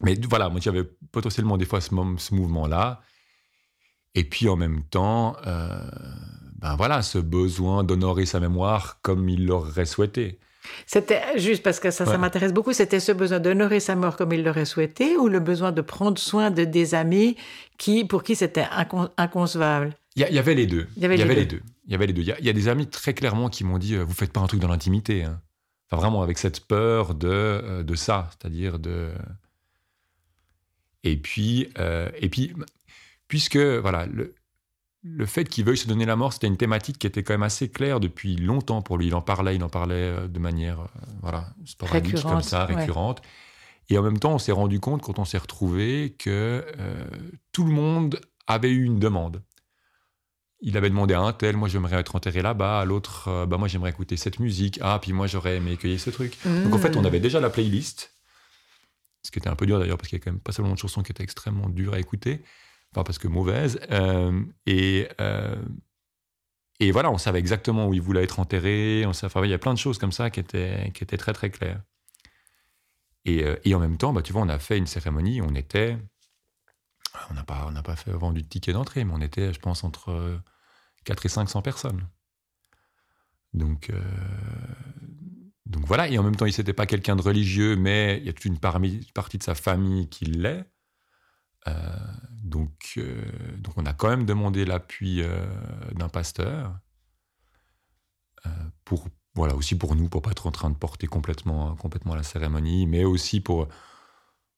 [0.00, 3.00] mais voilà, moi j'avais potentiellement des fois ce, ce mouvement-là.
[4.14, 5.80] Et puis en même temps, euh,
[6.58, 10.38] ben voilà, ce besoin d'honorer sa mémoire comme il l'aurait souhaité.
[10.86, 12.72] C'était juste parce que ça, ça m'intéresse beaucoup.
[12.72, 16.18] C'était ce besoin d'honorer sa mort comme il l'aurait souhaité, ou le besoin de prendre
[16.18, 17.36] soin de des amis
[17.78, 18.66] qui, pour qui c'était
[19.16, 19.96] inconcevable?
[20.14, 20.86] Il y, avait les deux.
[20.96, 21.62] Il y avait, les, deux.
[21.86, 22.22] Il y avait les deux.
[22.22, 24.46] Il y, a des amis très clairement qui m'ont dit euh, vous faites pas un
[24.46, 25.24] truc dans l'intimité.
[25.24, 25.40] Hein.
[25.90, 29.10] Enfin vraiment avec cette peur de euh, de ça, c'est-à-dire de.
[31.02, 31.68] Et puis
[32.20, 32.52] et puis
[33.32, 34.34] puisque voilà, le,
[35.02, 37.42] le fait qu'il veuille se donner la mort, c'était une thématique qui était quand même
[37.42, 39.06] assez claire depuis longtemps pour lui.
[39.06, 40.86] Il en parlait, il en parlait euh, de manière euh,
[41.22, 43.22] voilà, sporadique comme ça, récurrente.
[43.88, 47.04] Et en même temps, on s'est rendu compte quand on s'est retrouvé que euh,
[47.52, 49.42] tout le monde avait eu une demande.
[50.62, 53.58] il avait demandé à un tel, moi j'aimerais être enterré là-bas, à l'autre, euh, bah
[53.58, 56.38] moi j'aimerais écouter cette musique, ah puis moi j'aurais aimé cueillir ce truc.
[56.44, 57.06] Donc en fait on mmh.
[57.06, 58.14] avait déjà la playlist,
[59.24, 60.74] ce qui était un peu dur d'ailleurs parce qu'il y a quand même pas seulement
[60.74, 62.42] de chansons qui étaient extrêmement dures à écouter,
[62.92, 65.56] enfin parce que mauvaises, euh, et euh,
[66.80, 69.58] et voilà on savait exactement où il voulait être enterré, on savait, il y a
[69.58, 71.82] plein de choses comme ça qui étaient qui étaient très très claires.
[73.24, 75.96] Et, et en même temps, bah tu vois, on a fait une cérémonie, on était
[77.30, 80.40] on n'a pas, pas fait vendu de ticket d'entrée, mais on était, je pense, entre
[81.04, 82.08] 4 et 500 personnes.
[83.52, 84.00] Donc, euh,
[85.66, 88.28] donc voilà, et en même temps, il n'était pas quelqu'un de religieux, mais il y
[88.28, 90.64] a toute une partie de sa famille qui l'est.
[91.68, 91.72] Euh,
[92.42, 93.22] donc, euh,
[93.58, 95.22] donc on a quand même demandé l'appui
[95.92, 96.78] d'un pasteur
[98.84, 102.24] pour voilà aussi pour nous pour pas être en train de porter complètement complètement la
[102.24, 103.68] cérémonie, mais aussi pour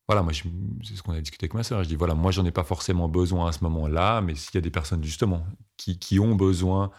[0.07, 1.83] voilà, moi, c'est ce qu'on a discuté avec ma sœur.
[1.83, 4.59] Je dis, voilà, moi, j'en ai pas forcément besoin à ce moment-là, mais s'il y
[4.59, 5.47] a des personnes, justement,
[5.79, 6.91] qui, qui ont besoin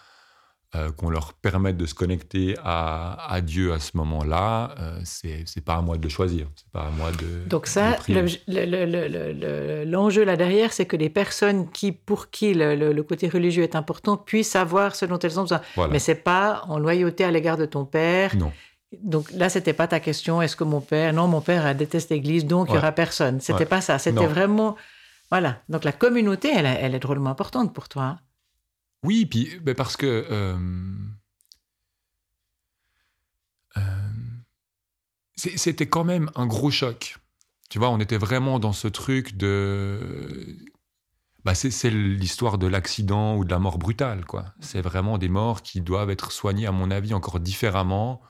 [0.76, 5.44] euh, qu'on leur permette de se connecter à, à Dieu à ce moment-là, euh, c'est,
[5.46, 6.48] c'est pas à moi de le choisir.
[6.56, 7.48] C'est pas à moi de.
[7.48, 7.98] Donc, ça,
[8.48, 14.18] l'enjeu là derrière, c'est que les personnes qui, pour qui le, côté religieux est important
[14.18, 15.62] puissent savoir ce dont elles ont besoin.
[15.90, 18.36] Mais c'est pas en loyauté à l'égard de ton père.
[18.36, 18.52] Non
[19.02, 20.42] donc là, c'était pas ta question.
[20.42, 23.42] Est-ce que mon père Non, mon père déteste l'Église, donc il n'y aura personne.
[23.42, 24.00] C'était pas ça.
[24.00, 24.76] C'était vraiment
[25.32, 25.58] voilà.
[25.70, 28.04] Donc la communauté, elle, elle, est drôlement importante pour toi.
[28.04, 28.20] Hein.
[29.06, 30.58] Oui, puis ben, parce que euh,
[33.78, 33.82] euh,
[35.36, 37.18] c'était quand même un gros choc.
[37.70, 40.58] Tu vois, on était vraiment dans ce truc de
[41.44, 44.46] bah c'est l'histoire de l'accident ou de la mort brutale, quoi.
[44.60, 48.22] C'est vraiment des morts qui doivent être soignées, à mon avis, encore différemment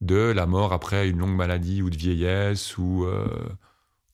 [0.00, 3.26] de la mort après une longue maladie ou de vieillesse ou euh,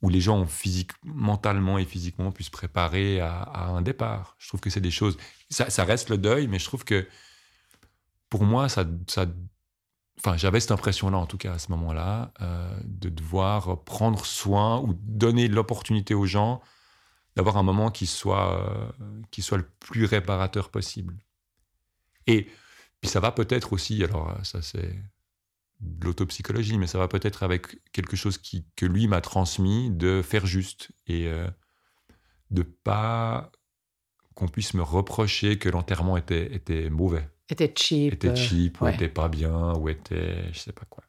[0.02, 4.36] où les gens physique, mentalement et physiquement pu se préparer à, un départ.
[4.38, 5.16] Je trouve que c'est des choses.
[5.50, 7.08] Ça, reste le deuil, mais je trouve que
[8.28, 9.26] pour moi, ça, ça
[10.18, 14.80] enfin, j'avais cette impression-là, en tout cas à ce moment-là, euh, de devoir prendre soin
[14.80, 16.60] ou donner l'opportunité aux gens
[17.36, 18.88] d'avoir un moment qui soit, euh,
[19.30, 21.16] qui soit le plus réparateur possible.
[22.26, 22.48] Et
[23.00, 24.98] puis ça va peut-être aussi, alors ça c'est
[25.80, 30.22] de l'autopsychologie, mais ça va peut-être avec quelque chose qui, que lui m'a transmis, de
[30.22, 31.48] faire juste et euh,
[32.50, 33.50] de pas
[34.34, 37.28] qu'on puisse me reprocher que l'enterrement était, était mauvais.
[37.48, 38.14] Était cheap.
[38.14, 41.04] Était cheap, ou était pas bien, ou était je sais pas quoi.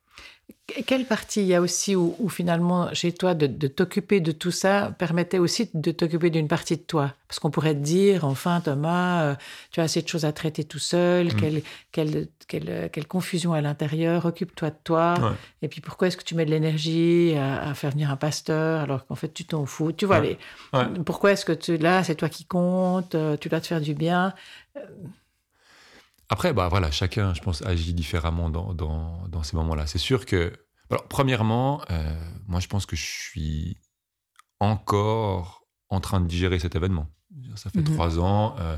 [0.85, 4.93] Quelle partie il y a aussi où, finalement, chez toi, de, t'occuper de tout ça
[4.99, 7.13] permettait aussi de t'occuper d'une partie de toi?
[7.29, 9.35] Parce qu'on pourrait te dire, enfin, Thomas, euh,
[9.71, 11.61] tu as assez de choses à traiter tout seul, mm.
[11.93, 12.27] quelle,
[12.89, 15.37] quelle, confusion à l'intérieur, occupe-toi de toi.
[15.61, 19.05] Et puis pourquoi est-ce que tu mets de l'énergie à, faire venir un pasteur alors
[19.07, 19.93] qu'en fait tu t'en fous?
[19.93, 20.37] Tu vois, les,
[21.05, 23.93] pourquoi est-ce que tu, là, c'est toi qui compte, euh, tu dois te faire du
[23.93, 24.33] bien?
[24.75, 24.81] Euh,
[26.29, 29.87] après, bah voilà, chacun, je pense, agit différemment dans, dans, ces moments-là.
[29.87, 30.51] C'est sûr que,
[30.89, 32.13] alors, premièrement, euh,
[32.47, 33.77] moi, je pense que je suis
[34.59, 37.07] encore en train de digérer cet événement.
[37.55, 37.95] Ça fait mhm.
[37.95, 38.55] trois ans.
[38.59, 38.77] Euh,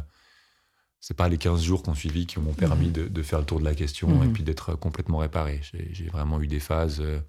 [0.99, 3.09] c'est pas les 15 jours qu'on suivi qui m'ont permis mhm.
[3.09, 4.33] de, faire le tour de la question et mhm.
[4.33, 5.61] puis d'être complètement réparé.
[5.63, 7.01] J'ai vraiment eu des phases.
[7.01, 7.19] Euh,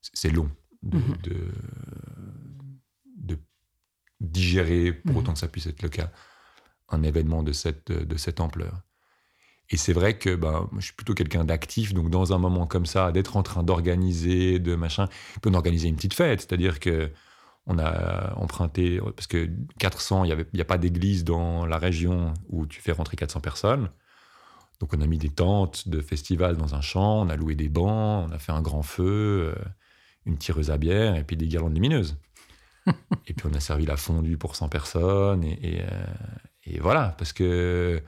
[0.00, 0.50] c'est long
[0.82, 1.00] de,
[3.16, 3.38] de,
[4.20, 6.10] digérer, pour autant que ça puisse être le cas,
[6.88, 8.80] un événement de cette, de cette ampleur.
[9.70, 12.86] Et c'est vrai que ben, je suis plutôt quelqu'un d'actif, donc dans un moment comme
[12.86, 15.08] ça, d'être en train d'organiser, de machin,
[15.42, 17.10] peut organiser une petite fête, c'est-à-dire que
[17.66, 22.64] on a emprunté, parce que 400, il n'y a pas d'église dans la région où
[22.66, 23.90] tu fais rentrer 400 personnes.
[24.78, 27.68] Donc on a mis des tentes de festival dans un champ, on a loué des
[27.68, 29.64] bancs, on a fait un grand feu, euh,
[30.26, 32.16] une tireuse à bière et puis des guirlandes lumineuses.
[33.26, 36.06] et puis on a servi la fondue pour 100 personnes et, euh,
[36.64, 38.00] et voilà, parce que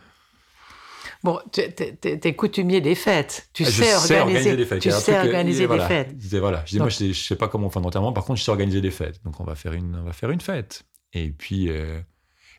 [1.23, 3.49] Bon, tu es, coutumier des fêtes.
[3.53, 4.83] Tu sais, organiser, des fêtes.
[4.83, 6.15] Tu sais organiser des fêtes.
[6.35, 6.63] voilà.
[6.67, 8.13] Je moi, je sais, sais pas comment on fait un enterrement.
[8.13, 9.23] Par contre, je sais organiser des fêtes.
[9.25, 10.85] Donc, on va faire une, on va faire une fête.
[11.13, 12.01] Et puis, euh,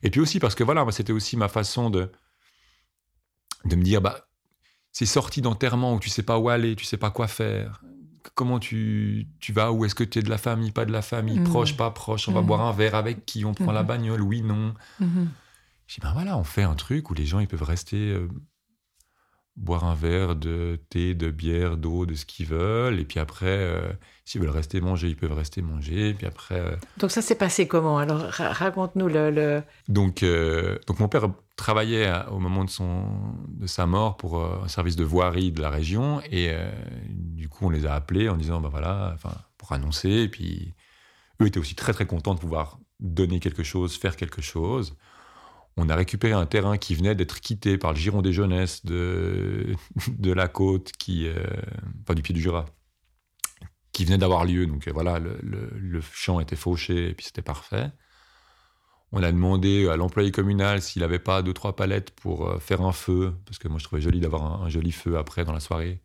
[0.03, 2.11] et puis aussi parce que voilà, c'était aussi ma façon de,
[3.65, 4.27] de me dire, bah,
[4.91, 7.81] c'est sorti d'enterrement où tu sais pas où aller, tu sais pas quoi faire.
[8.35, 11.01] Comment tu, tu vas Où est-ce que tu es de la famille, pas de la
[11.01, 11.45] famille, mmh.
[11.45, 12.45] proche, pas proche On va mmh.
[12.45, 13.87] boire un verre avec qui On prend la mmh.
[13.87, 14.73] bagnole, oui, non.
[15.89, 18.29] Je dis, ben voilà, on fait un truc où les gens, ils peuvent rester euh,
[19.55, 22.99] boire un verre de thé, de bière, d'eau, de ce qu'ils veulent.
[22.99, 23.91] Et puis après, euh,
[24.23, 26.09] s'ils veulent rester manger, ils peuvent rester manger.
[26.09, 26.59] Et puis après...
[26.59, 28.19] Euh, donc ça s'est passé comment Alors?
[28.19, 29.63] Raconte-nous le...
[29.87, 30.23] Donc,
[30.85, 33.05] donc mon père travaillait au moment de, son,
[33.47, 36.21] de sa mort pour un service de voirie de la région.
[36.29, 36.55] Et
[37.09, 40.09] du coup, on les a appelés en disant, ben voilà, enfin, pour annoncer.
[40.09, 40.75] Et puis
[41.41, 44.95] eux étaient aussi très très contents de pouvoir donner quelque chose, faire quelque chose
[45.77, 49.75] On a récupéré un terrain qui venait d'être quitté par le giron des jeunesses de,
[50.23, 51.35] la côte, qui, euh,
[52.01, 52.65] enfin du pied du Jura,
[53.91, 54.65] qui venait d'avoir lieu.
[54.65, 57.91] Donc euh, voilà, le, champ était fauché et puis c'était parfait.
[59.11, 62.81] On a demandé à l'employé communal s'il n'avait pas deux, trois palettes pour euh, faire
[62.81, 65.59] un feu, parce que moi je trouvais joli d'avoir un, joli feu après dans la
[65.59, 66.01] soirée.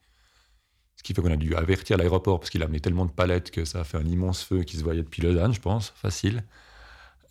[0.96, 3.50] Ce qui fait qu'on a dû avertir l'aéroport, parce qu'il a amené tellement de palettes
[3.50, 6.44] que ça a fait un immense feu qui se voyait depuis Lausanne, je pense, facile.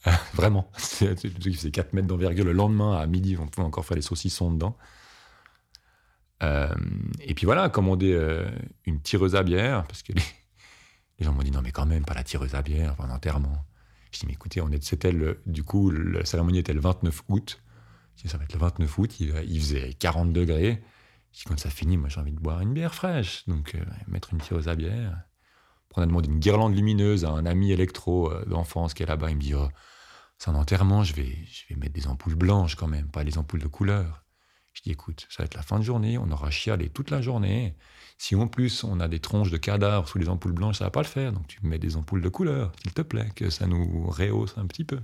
[0.34, 0.70] vraiment.
[0.78, 2.46] C'est faisait 4 mètres d'envergure.
[2.46, 4.78] Le lendemain, à midi, on pouvait encore faire les saucissons dedans.
[6.42, 6.74] Euh,
[7.22, 8.50] et puis voilà, commander euh,
[8.86, 12.16] une tireuse à bière, parce que les, gens m'ont dit non, mais quand même, pas
[12.16, 13.66] la tireuse à bière pendant l'enterrement.
[14.12, 17.24] Je dis, mais écoutez, on est, c'était le, du coup, la cérémonie était le 29
[17.30, 17.62] août.
[18.18, 20.84] Je dis, ça va être le 29 août, il, faisait 40 degrés.
[21.32, 23.48] Je dis, quand ça finit, moi j'ai envie de boire une bière fraîche.
[23.48, 25.18] Donc, euh, mettre une tireuse à bière.
[25.96, 29.30] On a demandé une guirlande lumineuse à un ami électro d'enfance qui est là-bas.
[29.30, 29.70] Il me dit, oh,
[30.44, 33.38] c'est un enterrement, je vais, je vais mettre des ampoules blanches quand même, pas les
[33.38, 34.26] ampoules de couleur.
[34.74, 37.22] Je dis, écoute, ça va être la fin de journée, on aura chialé toute la
[37.22, 37.78] journée.
[38.18, 40.92] Si en plus on a des tronches de cadavres sous les ampoules blanches, ça va
[40.92, 41.32] pas le faire.
[41.32, 44.68] Donc tu mets des ampoules de couleur, s'il te plaît, que ça nous rehausse un
[44.68, 45.00] petit peu.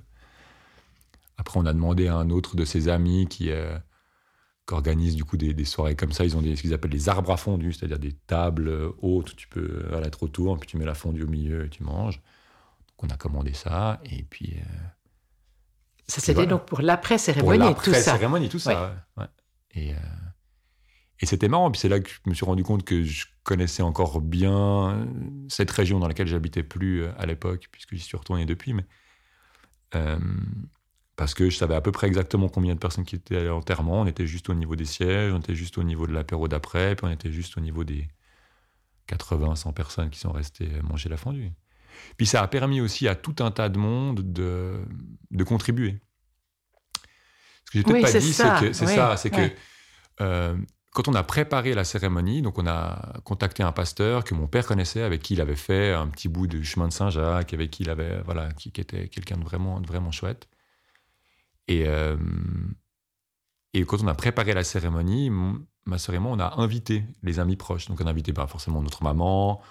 [1.38, 3.78] Après, on a demandé à un autre de ses amis qui, euh,
[4.72, 6.26] organise du coup des, soirées comme ça.
[6.26, 9.48] Ils ont des, ce qu'ils appellent des arbres à fondue, c'est-à-dire des tables hautes tu
[9.48, 12.18] peux aller être autour, puis tu mets la fondue au milieu et tu manges.
[12.18, 14.58] Donc on a commandé ça, et puis.
[14.58, 14.90] Euh,
[16.10, 18.02] ça c'était donc pour l'après-cérémonie, tout ça.
[18.02, 18.96] cérémonie tout ça,
[19.72, 19.94] Et.
[19.94, 19.98] Euh,
[21.22, 23.84] et c'était marrant, puis c'est là que je me suis rendu compte que je connaissais
[23.84, 25.06] encore bien
[25.50, 28.86] cette région dans laquelle j'habitais plus euh, à l'époque, puisque j'y suis retourné depuis, mais
[29.96, 30.18] euh,
[31.18, 34.00] parce que je savais à peu près exactement combien de personnes qui étaient à l'enterrement.
[34.00, 36.96] On était juste au niveau des sièges, on était juste au niveau de l'apéro d'après,
[36.96, 38.08] puis on était juste au niveau des
[39.08, 41.52] 80, 100 personnes qui sont restées manger la fondue.
[42.18, 44.80] Puis ça a permis aussi à tout un tas de monde de,
[45.32, 46.00] de contribuer.
[47.66, 49.52] Ce que j'ai peut-être pas dit, c'est que c'est ça, c'est que
[50.22, 50.58] euh,
[50.92, 54.66] quand on a préparé la cérémonie, donc on a contacté un pasteur que mon père
[54.66, 57.84] connaissait, avec qui il avait fait un petit bout du chemin de Saint-Jacques, avec qui
[57.84, 60.50] il avait, voilà, qui, était quelqu'un de vraiment, vraiment chouette.
[61.68, 62.18] Et, euh,
[63.74, 65.32] et quand on a préparé la cérémonie,
[65.86, 67.88] ma sœur et moi, on a invité les amis proches.
[67.88, 69.62] Donc on a invité pas forcément notre maman,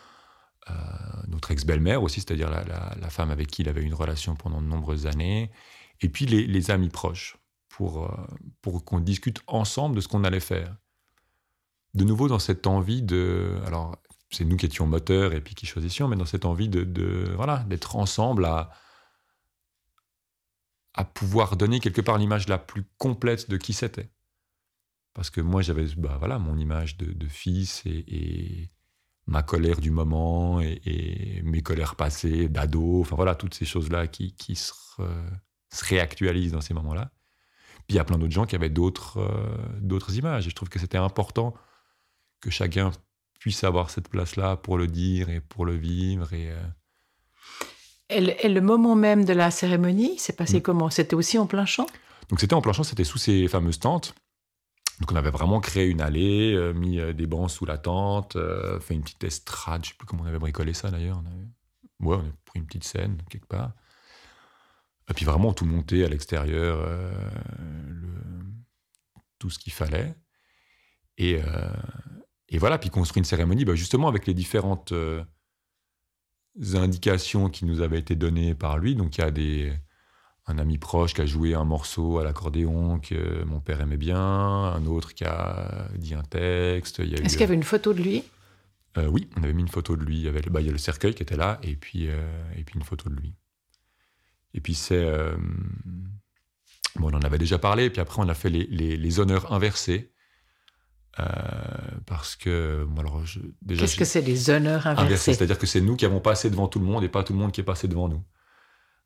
[1.28, 5.06] notre ex-belle-mère aussi, c'est-à-dire la, femme avec qui il avait une relation pendant de nombreuses
[5.06, 5.50] années,
[6.00, 7.36] et puis les, amis proches,
[7.68, 8.26] pour, euh,
[8.62, 10.76] pour qu'on discute ensemble de ce qu'on allait faire
[11.94, 13.58] de nouveau dans cette envie de.
[13.66, 13.96] Alors,
[14.30, 17.64] c'est nous qui étions moteurs et puis qui choisissions, mais dans cette envie de, voilà,
[17.68, 18.70] d'être ensemble à,
[20.94, 24.10] à pouvoir donner quelque part l'image la plus complète de qui c'était.
[25.14, 28.70] Parce que moi, j'avais bah, voilà, mon image de, fils et,
[29.28, 34.32] ma colère du moment et, mes colères passées d'ado, enfin voilà, toutes ces choses-là qui,
[34.32, 34.72] qui se,
[35.70, 37.12] se, réactualisent dans ces moments-là.
[37.86, 40.46] Puis il y a plein d'autres gens qui avaient d'autres euh, d'autres images.
[40.46, 41.54] Et je trouve que c'était important
[42.40, 42.90] que chacun
[43.38, 46.32] puisse avoir cette place-là pour le dire et pour le vivre.
[46.32, 46.62] Et, euh,
[48.08, 50.62] et, le, moment même de la cérémonie, c'est passé mm.
[50.62, 50.90] comment?
[50.90, 51.86] C'était aussi en plein champ?
[52.30, 54.14] Donc c'était en plein champ, c'était sous ces fameuses tentes.
[55.00, 58.36] Donc on avait vraiment créé une allée, euh, mis euh, des bancs sous la tente,
[58.80, 61.22] fait une petite estrade, je sais plus comment on avait bricolé ça d'ailleurs.
[62.00, 63.72] Ouais, on a pris une petite scène quelque part.
[65.10, 66.86] Et puis vraiment tout monté à l'extérieur,
[67.58, 68.10] le...
[69.38, 70.14] tout ce qu'il fallait.
[71.16, 71.40] Et,
[72.58, 75.24] voilà, puis construire une cérémonie, bah, justement avec les différentes euh,
[76.74, 78.94] indications qui nous avaient été données par lui.
[78.94, 79.72] Donc il y a des,
[80.48, 84.18] un ami proche qui a joué un morceau à l'accordéon que mon père aimait bien,
[84.18, 87.00] un autre qui a dit un texte.
[87.00, 88.24] Est-ce qu'il y avait une photo de lui?
[88.96, 90.16] Euh, Oui, on avait mis une photo de lui.
[90.16, 92.20] Il y, avait, bah, il y a le cercueil qui était là, et puis, euh,
[92.56, 93.34] et puis une photo de lui.
[94.54, 95.06] Et puis c'est...
[96.96, 99.52] bon, on en avait déjà parlé, puis après on a fait les, les, les honneurs
[99.52, 100.12] inversés.
[101.20, 101.24] Euh,
[102.06, 103.22] parce que, alors,
[103.60, 103.82] déjà.
[103.82, 106.78] Qu'est-ce que c'est les honneurs inversés, C'est-à-dire que c'est nous qui avons passé devant tout
[106.78, 108.22] le monde et pas tout le monde qui est passé devant nous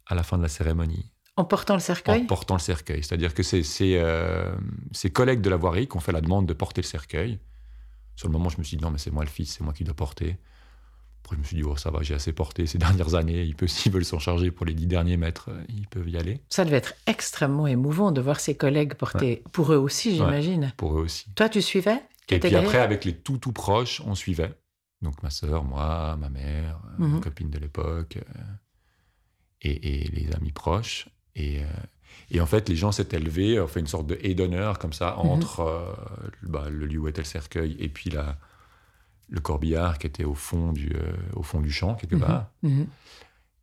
[0.07, 1.11] à la fin de la cérémonie.
[1.36, 3.02] En portant le cercueil En portant le cercueil.
[3.02, 4.54] C'est-à-dire que c'est euh,
[4.92, 7.38] ses collègues de la voirie qui ont fait la demande de porter le cercueil.
[8.16, 9.72] Sur le moment, je me suis dit, non, mais c'est moi le fils, c'est moi
[9.72, 10.36] qui dois porter.
[11.24, 13.44] Après, je me suis dit, oh, ça va, j'ai assez porté ces dernières années.
[13.44, 16.18] Ils peuvent, s'ils veulent s'en charger pour les dix derniers mètres, euh, ils peuvent y
[16.18, 16.42] aller.
[16.50, 19.42] Ça devait être extrêmement émouvant de voir ses collègues porter.
[19.52, 20.72] Pour eux aussi, j'imagine.
[20.76, 21.32] pour eux aussi.
[21.34, 22.02] Toi, tu suivais?
[22.28, 24.54] Et puis après, avec les tout, tout proches, on suivait.
[25.02, 27.20] Donc ma sœur, moi, ma mère, ma mhm.
[27.20, 28.42] copine de l'époque, euh,
[29.62, 31.08] et, les amis proches.
[31.34, 31.66] Et, euh,
[32.30, 34.92] et en fait, les gens s'étaient levés, on fait une sorte de haie d'honneur comme
[34.92, 35.30] ça mhm.
[35.30, 35.96] entre
[36.42, 38.36] bah, le lieu où était le cercueil et puis la
[39.32, 42.20] le corbillard qui était au fond du, euh, au fond du champ, quelque mhm.
[42.20, 42.50] part.
[42.62, 42.86] Mhm.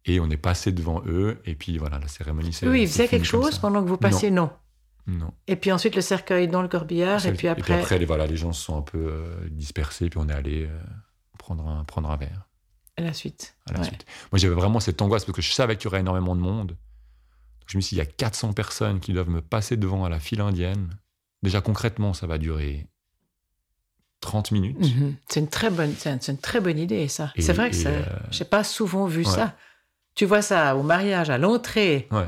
[0.06, 2.68] Et on est passé devant eux, et puis voilà, la cérémonie s'est.
[2.68, 4.32] Oui, ils faisaient quelque chose pendant que vous passiez?
[4.32, 4.50] Non.
[5.06, 5.32] Non.
[5.48, 7.62] Et puis ensuite le cercueil dans le corbillard, et puis après.
[7.62, 10.28] Et puis après, les, voilà, les gens se sont un peu euh, dispersés, puis on
[10.28, 10.80] est allé euh,
[11.38, 12.48] prendre, un, prendre un verre.
[12.98, 13.56] À la suite.
[13.70, 14.06] À la suite.
[14.32, 16.76] Moi, j'avais vraiment cette angoisse parce que je savais qu'il y aurait énormément de monde.
[17.70, 20.10] Je me suis dit, il y a 400 personnes qui doivent me passer devant à
[20.10, 20.90] la file indienne.
[21.44, 22.88] Déjà, concrètement, ça va durer
[24.22, 24.80] 30 minutes.
[24.80, 25.16] Mhm.
[25.30, 27.32] C'est une très bonne, c'est une très bonne idée, ça.
[27.38, 28.02] C'est vrai que euh...
[28.32, 29.56] j'ai pas souvent vu ça.
[30.16, 32.08] Tu vois ça au mariage, à l'entrée.
[32.12, 32.28] Ouais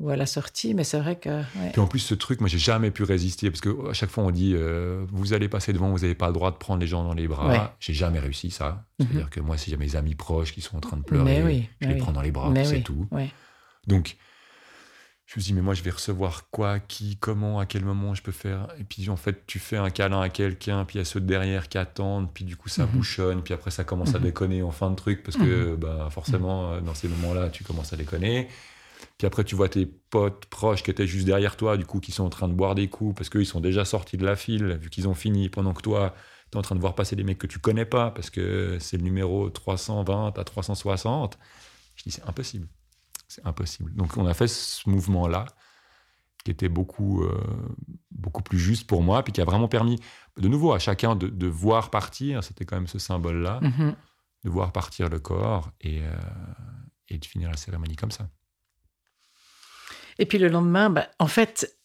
[0.00, 1.42] ou à la sortie, mais c'est vrai que.
[1.72, 4.24] Puis en plus, ce truc, moi, j'ai jamais pu résister parce que à chaque fois,
[4.24, 6.86] on dit euh, vous allez passer devant, vous n'avez pas le droit de prendre les
[6.86, 7.76] gens dans les bras.
[7.78, 8.86] J'ai jamais réussi ça.
[8.98, 9.06] Mhm.
[9.06, 11.88] C'est-à-dire que moi, si j'ai mes amis proches qui sont en train de pleurer, je
[11.88, 13.06] les prends dans les bras, c'est tout.
[13.86, 14.16] Donc,
[15.30, 18.22] je me dis mais moi, je vais recevoir quoi, qui, comment, à quel moment je
[18.22, 18.66] peux faire?
[18.80, 21.20] Et puis, en fait, tu fais un câlin à quelqu'un, puis il y a ceux
[21.20, 22.92] derrière qui attendent, puis du coup, ça mhm.
[22.92, 24.24] bouchonne, puis après, ça commence à mhm.
[24.24, 27.92] déconner en fin de truc parce que, bah, forcément, euh, dans ces moments-là, tu commences
[27.92, 28.48] à déconner.
[29.18, 32.10] Puis après, tu vois tes potes proches qui étaient juste derrière toi, du coup, qui
[32.10, 34.78] sont en train de boire des coups parce qu'ils sont déjà sortis de la file,
[34.82, 36.12] vu qu'ils ont fini, pendant que toi,
[36.50, 38.78] tu es en train de voir passer des mecs que tu connais pas parce que
[38.80, 41.38] c'est le numéro 320 à 360.
[41.94, 42.66] Je dis, c'est impossible.
[43.30, 43.94] C'est impossible.
[43.94, 45.46] Donc, on a fait ce mouvement-là
[46.44, 47.40] qui était beaucoup, euh,
[48.10, 50.00] beaucoup plus juste pour moi, puis qui a vraiment permis,
[50.36, 53.94] de nouveau, à chacun de, voir partir, c'était quand même ce symbole-là, mm-hmm.
[54.44, 56.12] de voir partir le corps et, euh,
[57.08, 58.28] et de finir la cérémonie comme ça.
[60.18, 61.78] Et puis le lendemain, bah, en fait,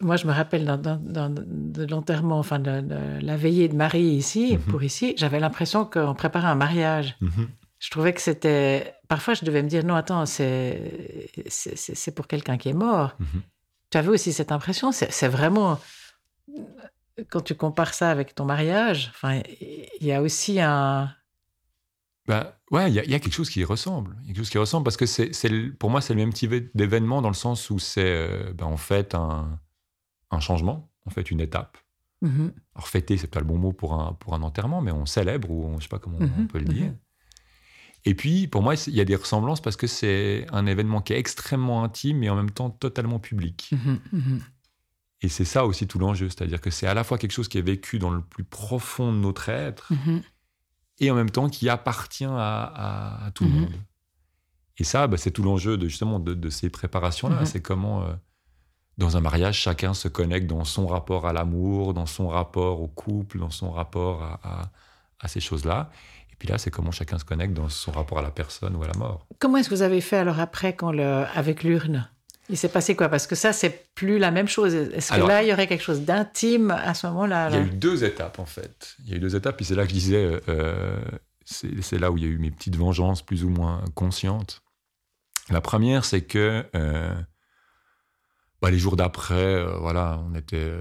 [0.00, 4.62] moi je me rappelle de l'enterrement, enfin de, la veillée de Marie ici, mhm.
[4.64, 7.16] pour ici, j'avais l'impression qu'on préparait un mariage.
[7.20, 7.48] Mhm.
[7.78, 8.94] Je trouvais que c'était.
[9.06, 13.14] Parfois, je devais me dire non, attends, c'est c'est pour quelqu'un qui est mort.
[13.18, 13.42] Mhm.
[13.90, 14.92] Tu avais aussi cette impression.
[14.92, 15.80] C'est vraiment
[17.30, 19.10] quand tu compares ça avec ton mariage.
[19.14, 21.10] Enfin, il y a aussi un
[22.28, 24.14] ben, ouais, il y, a quelque chose qui ressemble.
[24.20, 25.32] Il y a quelque chose qui ressemble parce que c'est,
[25.78, 28.76] pour moi, c'est le même type d'événement dans le sens où c'est euh, ben, en
[28.76, 29.58] fait un,
[30.30, 31.78] un, changement, en fait une étape.
[32.22, 32.52] Mm-hmm.
[32.74, 35.50] Alors fêter, c'est pas le bon mot pour un, pour un enterrement, mais on célèbre
[35.50, 36.46] ou on, je sais pas comment on mm-hmm.
[36.48, 36.92] peut le dire.
[38.08, 41.12] Et puis, pour moi, il y a des ressemblances parce que c'est un événement qui
[41.12, 43.74] est extrêmement intime et en même temps totalement public.
[45.20, 47.58] Et c'est ça aussi tout l'enjeu, c'est-à-dire que c'est à la fois quelque chose qui
[47.58, 49.92] est vécu dans le plus profond de notre être
[51.00, 53.60] et en même temps qui appartient à, tout le mhm.
[53.60, 53.74] monde.
[54.78, 57.40] Et ça, bah, c'est tout l'enjeu de, justement de, ces préparations-là.
[57.40, 57.46] Mhm.
[57.46, 58.14] C'est comment, euh,
[58.96, 62.88] dans un mariage, chacun se connecte dans son rapport à l'amour, dans son rapport au
[62.88, 64.70] couple, dans son rapport à,
[65.28, 65.90] ces choses-là.
[66.38, 68.84] Et puis là, c'est comment chacun se connecte dans son rapport à la personne ou
[68.84, 69.26] à la mort.
[69.40, 72.08] Comment est-ce que vous avez fait alors après, quand le, avec l'urne?
[72.48, 73.08] Il s'est passé quoi?
[73.08, 74.72] Parce que ça, c'est plus la même chose.
[74.72, 77.62] Est-ce que là, il y aurait quelque chose d'intime à ce moment-là Il y a
[77.62, 78.94] eu deux étapes, en fait.
[79.04, 80.96] Il y a eu deux étapes, puis c'est là que je disais, euh,
[81.44, 84.62] c'est là où il y a eu mes petites vengeances plus ou moins conscientes.
[85.50, 87.14] La première, c'est que euh,
[88.68, 90.72] bah, les jours d'après, euh, voilà, on était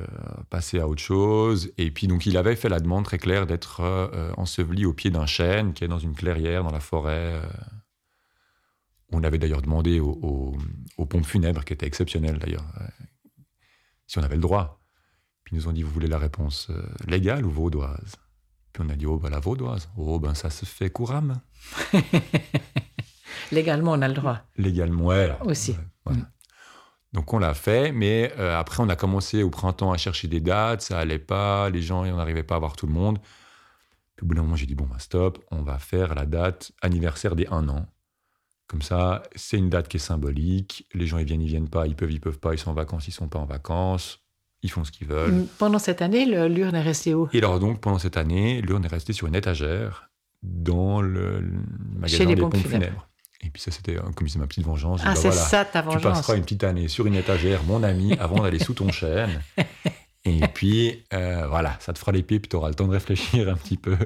[0.50, 1.71] passé à autre chose.
[1.78, 3.82] Et puis, donc, il avait fait la demande très claire d'être
[4.38, 7.41] enseveli au pied d'un chêne qui est dans une clairière dans la forêt
[9.12, 10.58] on avait d'ailleurs demandé aux,
[10.97, 12.88] pompes funèbres, qui étaient exceptionnelles d'ailleurs, euh,
[14.06, 14.82] si on avait le droit.
[15.43, 18.15] Puis ils nous ont dit, vous voulez la réponse euh, légale ou vaudoise?
[18.73, 19.89] Puis on a dit, oh, ben la vaudoise.
[19.97, 21.41] Oh, ben ça se fait couramment.
[23.52, 24.41] Légalement, on a le droit.
[24.58, 25.34] Légalement, ouais.
[25.41, 25.76] Aussi.
[26.06, 26.21] Mm.
[27.13, 30.41] Donc on l'a fait, mais euh, après on a commencé au printemps à chercher des
[30.41, 33.19] dates, ça allait pas, les gens, on n'arrivait pas à voir tout le monde.
[34.15, 36.71] Puis au bout d'un moment, j'ai dit, bon, ben, stop, on va faire la date
[36.81, 37.85] anniversaire des un an.
[38.67, 40.87] Comme ça, c'est une date qui est symbolique.
[40.93, 42.73] Les gens, ils viennent, ils viennent pas, ils peuvent, ils peuvent pas, ils sont en
[42.73, 44.19] vacances, ils sont pas en vacances.
[44.63, 45.45] Ils font ce qu'ils veulent.
[45.59, 47.29] Pendant cette année, l'urne est restée où?
[47.31, 50.09] Et alors donc, pendant cette année, l'urne est restée sur une étagère
[50.41, 51.43] dans le,
[51.95, 53.06] magasin des pompes, funèbres.
[53.41, 55.02] Et puis ça, c'était comme c'est ma petite vengeance.
[55.04, 56.02] Ah, bah c'est ça ta vengeance.
[56.02, 59.41] Tu passeras une petite année sur une étagère, mon ami, avant d'aller sous ton chêne.
[60.26, 63.47] Et puis, euh, voilà, ça te fera les pipes, tu auras le temps de réfléchir
[63.47, 63.97] un petit peu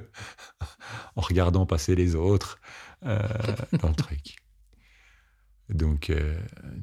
[1.16, 2.60] en regardant passer les autres
[3.06, 3.20] euh,
[3.80, 4.36] dans le truc.
[5.70, 6.38] Donc, euh,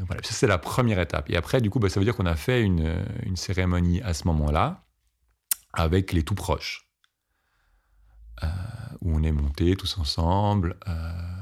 [0.07, 1.29] voilà, ça c'est la première étape.
[1.31, 4.15] Et après, du coup, bah, ça veut dire qu'on a fait une, une, cérémonie à
[4.15, 4.85] ce moment-là
[5.75, 6.89] avec les tout proches,
[8.43, 8.47] euh,
[9.03, 10.77] où on est montés tous ensemble.
[10.89, 11.38] Euh,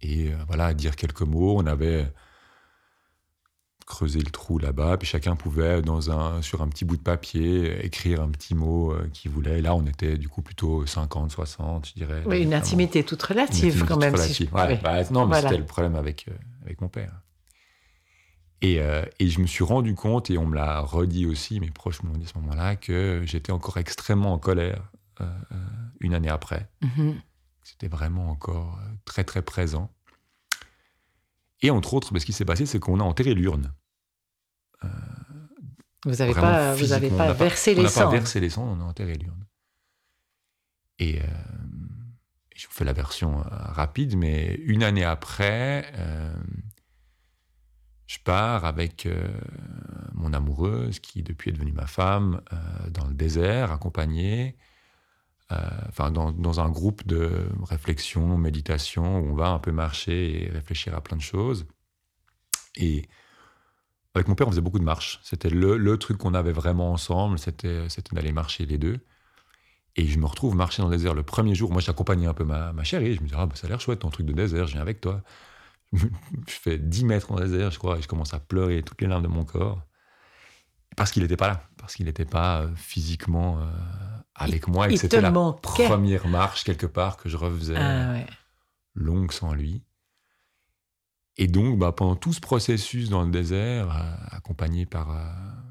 [0.00, 1.56] et voilà, dire quelques mots.
[1.58, 2.12] On avait
[3.84, 7.84] creuser le trou là-bas, puis chacun pouvait, dans un, sur un petit bout de papier,
[7.84, 9.58] écrire un petit mot euh, qu'il voulait.
[9.58, 12.22] Et là, on était du coup plutôt 50, 60, je dirais.
[12.26, 14.14] Oui, une intimité toute relative quand même.
[14.14, 14.50] Relative.
[14.50, 17.12] Bah, non, mais c'était le problème avec, euh, avec mon père.
[18.62, 21.70] Et, euh, et, je me suis rendu compte, et on me l'a redit aussi, mes
[21.70, 24.90] proches m'ont dit à ce moment-là, que j'étais encore extrêmement en colère
[26.00, 26.68] une année après.
[26.82, 27.14] Mm-hmm.
[27.64, 29.90] C'était vraiment encore très, très présent.
[31.62, 33.72] Et entre autres, ce qui s'est passé, c'est qu'on a enterré l'urne.
[36.04, 37.96] vous n'avez pas, vous avez pas versé les cendres.
[37.96, 39.46] On n'a pas versé les cendres, on a enterré l'urne.
[40.98, 41.20] Et
[42.54, 45.90] je vous fais la version rapide, mais une année après,
[48.06, 49.08] je pars avec
[50.12, 52.42] mon amoureuse, qui depuis est devenue ma femme,
[52.90, 54.73] dans le désert, accompagnée euh,
[55.50, 60.94] enfin dans, un groupe de réflexion, méditation, où on va un peu marcher et réfléchir
[60.94, 61.66] à plein de choses.
[62.76, 63.06] Et
[64.14, 65.20] avec mon père, on faisait beaucoup de marches.
[65.22, 69.00] C'était le, truc qu'on avait vraiment ensemble, c'était d'aller marcher les deux.
[69.96, 71.70] Et je me retrouve marcher dans le désert le premier jour.
[71.70, 73.14] Moi, j'accompagnais un peu ma, ma chérie.
[73.14, 74.82] Je me dis, ah, bah, ça a l'air chouette ton truc de désert, je viens
[74.82, 75.22] avec toi.
[75.92, 76.00] Je
[76.46, 79.22] fais 10 mètres en désert, je crois, et je commence à pleurer toutes les larmes
[79.22, 79.80] de mon corps.
[80.96, 83.64] Parce qu'il n'était pas là, parce qu'il n'était pas euh, physiquement euh,
[84.34, 88.16] avec moi et que c'était la première marche quelque part que je refaisais ah,
[88.94, 89.82] longue sans lui.
[91.36, 95.10] Et donc, bah, pendant tout ce processus dans le désert, euh, accompagné par.
[95.10, 95.24] Euh,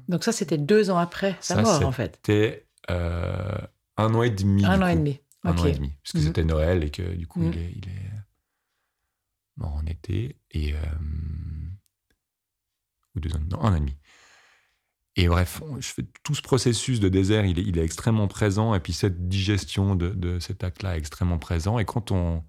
[0.08, 3.58] donc, ça, c'était deux ans après sa mort, en fait C'était euh,
[3.96, 4.64] un an et demi.
[4.64, 5.20] Un an et demi.
[5.42, 5.92] Un an et demi.
[6.02, 6.24] Parce que mhm.
[6.24, 7.54] c'était Noël et que, du coup, il, mhm.
[7.54, 8.10] est, il, est,
[9.56, 10.36] mort en été.
[10.50, 10.74] Et.
[13.14, 13.40] ou deux ans.
[13.50, 13.96] Non, un an et demi.
[15.16, 15.62] Et bref,
[16.24, 18.74] tout ce processus de désert, il est, extrêmement présent.
[18.74, 21.78] Et puis cette digestion de, cet acte-là est extrêmement présent.
[21.78, 22.42] Et quand on,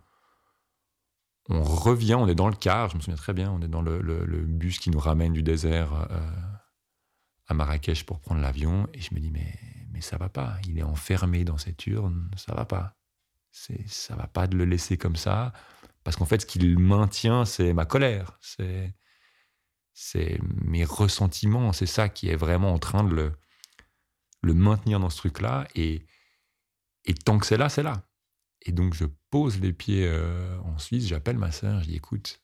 [1.49, 3.84] on revient, on est dans le car, je me souviens très bien, on est dans
[3.84, 3.99] le,
[4.47, 6.20] bus qui nous ramène du désert euh,
[7.47, 8.88] à Marrakech pour prendre l'avion.
[8.95, 9.59] Et je me dis, mais,
[9.91, 10.57] mais ça va pas.
[10.68, 12.95] Il est enfermé dans cette urne, ça va pas.
[13.51, 15.53] C'est, ça va pas de le laisser comme ça.
[16.03, 18.38] Parce qu'en fait, ce qu'il maintient, c'est ma colère.
[18.41, 18.95] C'est
[19.95, 23.31] c'est mes ressentiments, c'est ça qui est vraiment en train de le,
[24.43, 25.67] le maintenir dans ce truc-là.
[25.73, 26.05] Et,
[27.05, 28.03] et tant que c'est là, c'est là.
[28.61, 32.41] Et donc je pose les pieds euh, en Suisse, j'appelle ma sœur, je dis écoute,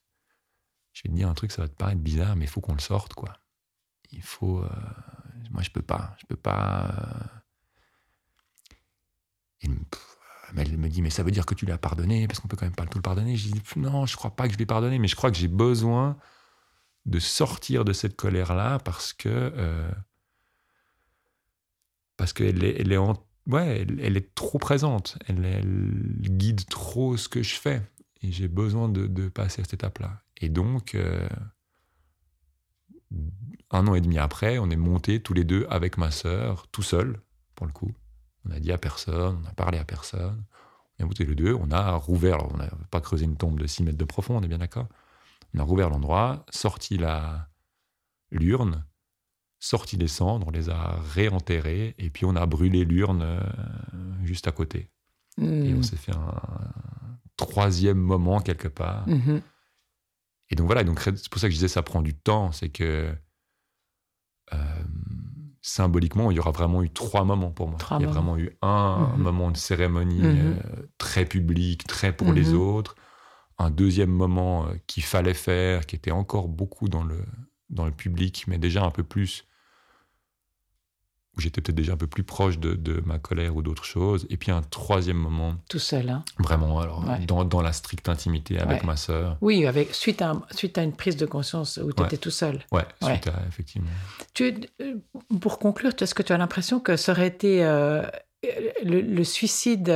[0.92, 2.74] je vais te dire un truc, ça va te paraître bizarre, mais il faut qu'on
[2.74, 3.38] le sorte, quoi.
[4.10, 4.60] Il faut.
[4.60, 4.68] Euh,
[5.50, 6.14] moi, je peux pas.
[6.20, 7.30] Je peux pas.
[9.64, 9.68] Euh.
[10.56, 12.66] elle me dit, mais ça veut dire que tu l'as pardonné, parce qu'on peut quand
[12.66, 13.36] même pas tout le pardonner.
[13.36, 15.48] Je dis, non, je crois pas que je l'ai pardonné, mais je crois que j'ai
[15.48, 16.18] besoin
[17.06, 19.90] de sortir de cette colère-là parce que euh,
[22.34, 22.98] qu'elle est, elle est,
[23.46, 25.64] ouais, elle, est trop présente, elle,
[26.20, 27.82] guide trop ce que je fais
[28.22, 30.22] et j'ai besoin de, passer à cette étape-là.
[30.36, 31.28] Et donc, euh,
[33.70, 36.82] un an et demi après, on est montés tous les deux avec ma sœur, tout
[36.82, 37.20] seul,
[37.56, 37.92] pour le coup.
[38.46, 40.44] On a dit à personne, on a parlé à personne.
[40.98, 43.66] On est montés les deux, on a rouvert, on n'a pas creusé une tombe de
[43.66, 44.88] 6 mètres de profond, on est bien d'accord
[45.54, 47.48] on a rouvert l'endroit, sorti la
[48.30, 48.84] l'urne,
[49.58, 53.40] sorti les cendres, on les a réenterrées, et puis on a brûlé l'urne euh,
[54.24, 54.90] juste à côté.
[55.38, 55.82] Et on hmm.
[55.82, 56.40] s'est fait un,
[57.36, 59.08] troisième moment quelque part.
[59.08, 59.40] Mhm.
[60.50, 62.68] Et donc voilà, donc c'est pour ça que je disais ça prend du temps, c'est
[62.68, 63.14] que
[64.52, 64.82] euh,
[65.62, 67.78] symboliquement, il y aura vraiment eu trois moments pour moi.
[67.98, 69.22] il y a vraiment eu un mhm.
[69.22, 70.36] moment de cérémonie mhm.
[70.36, 70.54] euh,
[70.98, 72.94] très public, très pour les autres
[73.62, 77.24] un deuxième moment euh, qu'il fallait faire, qui était encore beaucoup dans le,
[77.70, 79.46] dans le public, mais déjà un peu plus,
[81.36, 84.26] où j'étais peut-être déjà un peu plus proche de, ma colère ou d'autres choses.
[84.28, 85.54] Et puis un troisième moment.
[85.68, 89.38] Tout seul, hein Vraiment, alors, dans, dans, la stricte intimité avec ma sœur.
[89.40, 92.64] Oui, avec, suite, à, suite à une prise de conscience où tu étais tout seul.
[92.70, 93.90] Ouais, suite à, effectivement.
[94.34, 94.96] Tu, euh,
[95.40, 98.02] pour conclure, est-ce que tu as l'impression que ça aurait été euh,
[98.84, 99.88] le, suicide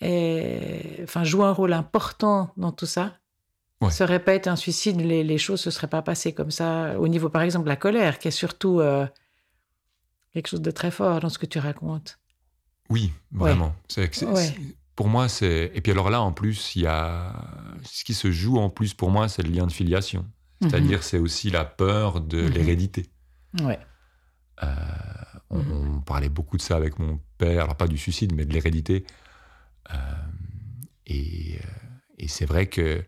[0.00, 3.16] et, enfin, joue un rôle important dans tout ça.
[3.80, 3.90] Ouais.
[3.90, 6.50] Ça aurait pas été un suicide, les, les choses ne se seraient pas passées comme
[6.50, 6.98] ça.
[6.98, 9.06] Au niveau, par exemple, de la colère, qui est surtout euh,
[10.32, 12.18] quelque chose de très fort dans ce que tu racontes.
[12.88, 13.74] Oui, vraiment.
[14.94, 15.72] pour moi, c'est.
[15.74, 17.34] Et puis alors là, en plus, il y a.
[17.82, 20.24] Ce qui se joue en plus pour moi, c'est le lien de filiation.
[20.60, 20.70] Mhm.
[20.70, 22.48] C'est-à-dire, c'est aussi la peur de mhm.
[22.48, 23.06] l'hérédité.
[23.62, 23.78] Ouais.
[24.62, 24.66] Euh,
[25.50, 28.52] on, on, parlait beaucoup de ça avec mon père, alors pas du suicide, mais de
[28.54, 29.04] l'hérédité.
[29.90, 29.96] Euh,
[31.06, 31.68] et, euh,
[32.18, 33.02] et c'est vrai que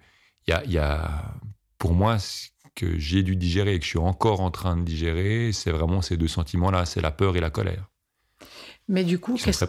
[0.47, 1.35] y a, y a,
[1.79, 4.83] pour moi, ce que j'ai dû digérer et que je suis encore en train de
[4.83, 7.89] digérer, c'est vraiment ces deux sentiments-là, c'est la peur et la colère.
[8.91, 9.67] Mais du coup, qu'est-ce,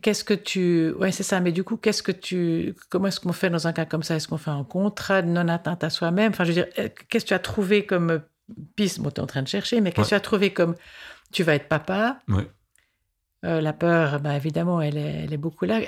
[0.00, 1.40] qu'est-ce que tu, ouais, c'est ça.
[1.40, 4.16] Mais du coup, qu'est-ce que tu, comment est-ce qu'on fait dans un cas comme ça?
[4.16, 6.30] Est-ce qu'on fait un contrat de non-atteinte à soi-même?
[6.30, 8.22] Enfin, je veux dire, euh, qu'est-ce que tu as trouvé comme
[8.74, 9.00] piste?
[9.00, 10.74] Bon, tu es en train de chercher, mais qu'est-ce que tu as trouvé comme,
[11.32, 12.48] tu vas être papa ouais.
[13.46, 15.80] Euh, la peur, bah, évidemment, elle est, beaucoup là.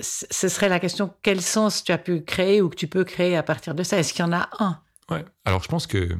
[0.00, 3.36] Ce serait la question quel sens tu as pu créer ou que tu peux créer
[3.36, 3.98] à partir de ça?
[3.98, 4.80] Est-ce qu'il y en a un?
[5.10, 5.24] Ouais.
[5.44, 6.16] Alors, je pense que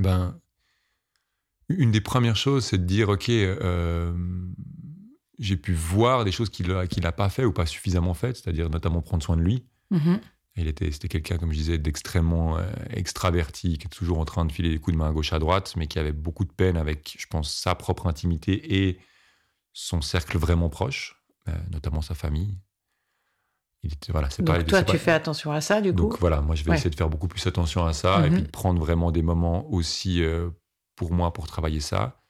[0.00, 0.40] ben,
[1.68, 4.12] une des premières choses, c'est de dire ok, euh,
[5.38, 9.02] j'ai pu voir des choses qu'il n'a pas fait ou pas suffisamment faites, c'est-à-dire notamment
[9.02, 9.66] prendre soin de lui.
[9.92, 10.20] Mm-hmm.
[10.56, 14.44] Il était, c'était quelqu'un, comme je disais, d'extrêmement euh, extraverti, qui est toujours en train
[14.44, 16.52] de filer des coups de main à gauche à droite, mais qui avait beaucoup de
[16.52, 18.98] peine avec, je pense, sa propre intimité et
[19.72, 22.58] son cercle vraiment proche, euh, notamment sa famille.
[23.82, 26.40] Il était, voilà, c'est Donc toi, tu fais attention à ça, du coup Donc voilà,
[26.42, 28.46] moi, je vais essayer de faire beaucoup plus attention à ça et puis mhm.
[28.46, 30.50] de prendre vraiment des moments aussi euh,
[30.96, 32.20] pour moi pour travailler ça.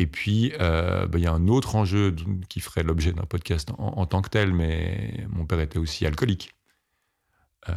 [0.00, 2.14] Et puis, bah, il y a un autre enjeu
[2.48, 6.54] qui ferait l'objet d'un podcast en, tant que tel, mais mon père était aussi alcoolique.
[7.68, 7.74] Euh,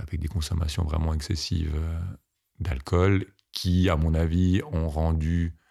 [0.00, 1.98] avec des consommations vraiment excessives euh,
[2.60, 5.61] d'alcool, qui, à mon avis, ont rendu euh,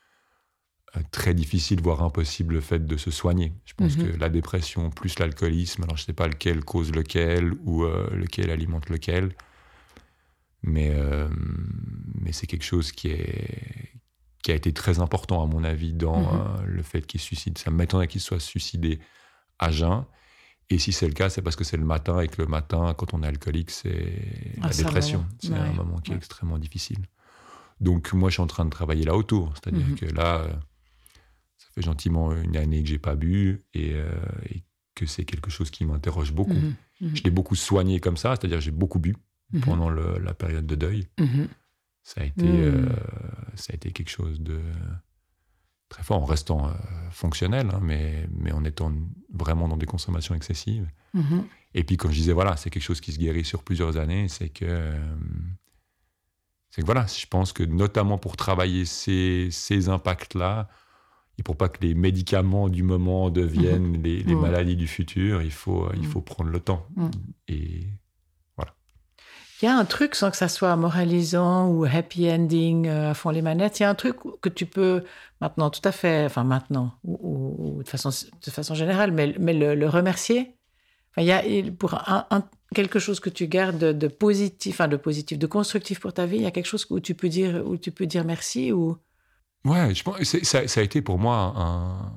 [1.11, 3.53] très difficile, voire impossible, le fait de se soigner.
[3.65, 4.11] Je pense mhm.
[4.11, 8.49] que la dépression plus l'alcoolisme, alors je ne sais pas lequel cause lequel ou lequel
[8.49, 9.33] alimente lequel,
[10.63, 10.93] mais,
[12.19, 13.91] mais c'est quelque chose qui, est,
[14.43, 16.65] qui a été très important, à mon avis, dans mhm.
[16.65, 17.57] le fait qu'il suicide.
[17.57, 18.99] Ça m'étonnerait qu'il soit suicidé
[19.59, 20.05] à jeun.
[20.69, 22.93] Et si c'est le cas, c'est parce que c'est le matin et que le matin,
[22.97, 25.25] quand on est alcoolique, c'est la ah, dépression.
[25.39, 27.05] C'est un moment qui est extrêmement difficile.
[27.81, 29.53] Donc moi, je suis en train de travailler là autour.
[29.55, 29.95] C'est-à-dire mhm.
[29.95, 30.53] que là, euh,
[31.73, 34.11] fait gentiment une année que j'ai pas bu euh,
[34.49, 34.63] et,
[34.93, 36.53] que c'est quelque chose qui m'interroge beaucoup.
[36.53, 36.75] Mhm.
[36.99, 37.15] Mhm.
[37.15, 39.15] Je l'ai beaucoup soigné comme ça, c'est-à-dire j'ai beaucoup bu
[39.61, 41.07] pendant la période de deuil.
[42.03, 42.89] Ça a été, euh,
[43.55, 44.59] ça a été quelque chose de
[45.91, 46.71] très fort en restant euh,
[47.11, 48.91] fonctionnel, hein, mais, mais en étant
[49.33, 50.89] vraiment dans des consommations excessives.
[51.73, 54.27] Et puis, comme je disais, voilà, c'est quelque chose qui se guérit sur plusieurs années.
[54.29, 55.15] C'est que, euh,
[56.69, 60.69] c'est que voilà, je pense que notamment pour travailler ces, ces impacts-là,
[61.37, 65.51] et pour pas que les médicaments du moment deviennent les, les maladies du futur, il
[65.51, 66.11] faut, il mm.
[66.11, 66.85] faut prendre le temps.
[66.95, 67.09] Mm.
[67.47, 67.87] Et
[69.61, 73.13] il y a un truc, sans que ça soit moralisant ou happy ending euh, à
[73.13, 75.03] fond les manettes, il y a un truc que tu peux
[75.39, 79.87] maintenant, tout à fait, enfin maintenant, ou, de, façon, de façon générale, mais, mais le,
[79.87, 80.55] remercier.
[81.11, 82.25] Enfin, il y a pour un,
[82.73, 86.37] quelque chose que tu gardes de, positif, enfin de positif, de constructif pour ta vie,
[86.37, 88.97] il y a quelque chose où tu peux dire, où tu peux dire merci ou.
[89.65, 92.13] Ouais, je pense, ça, ça, a été pour moi un,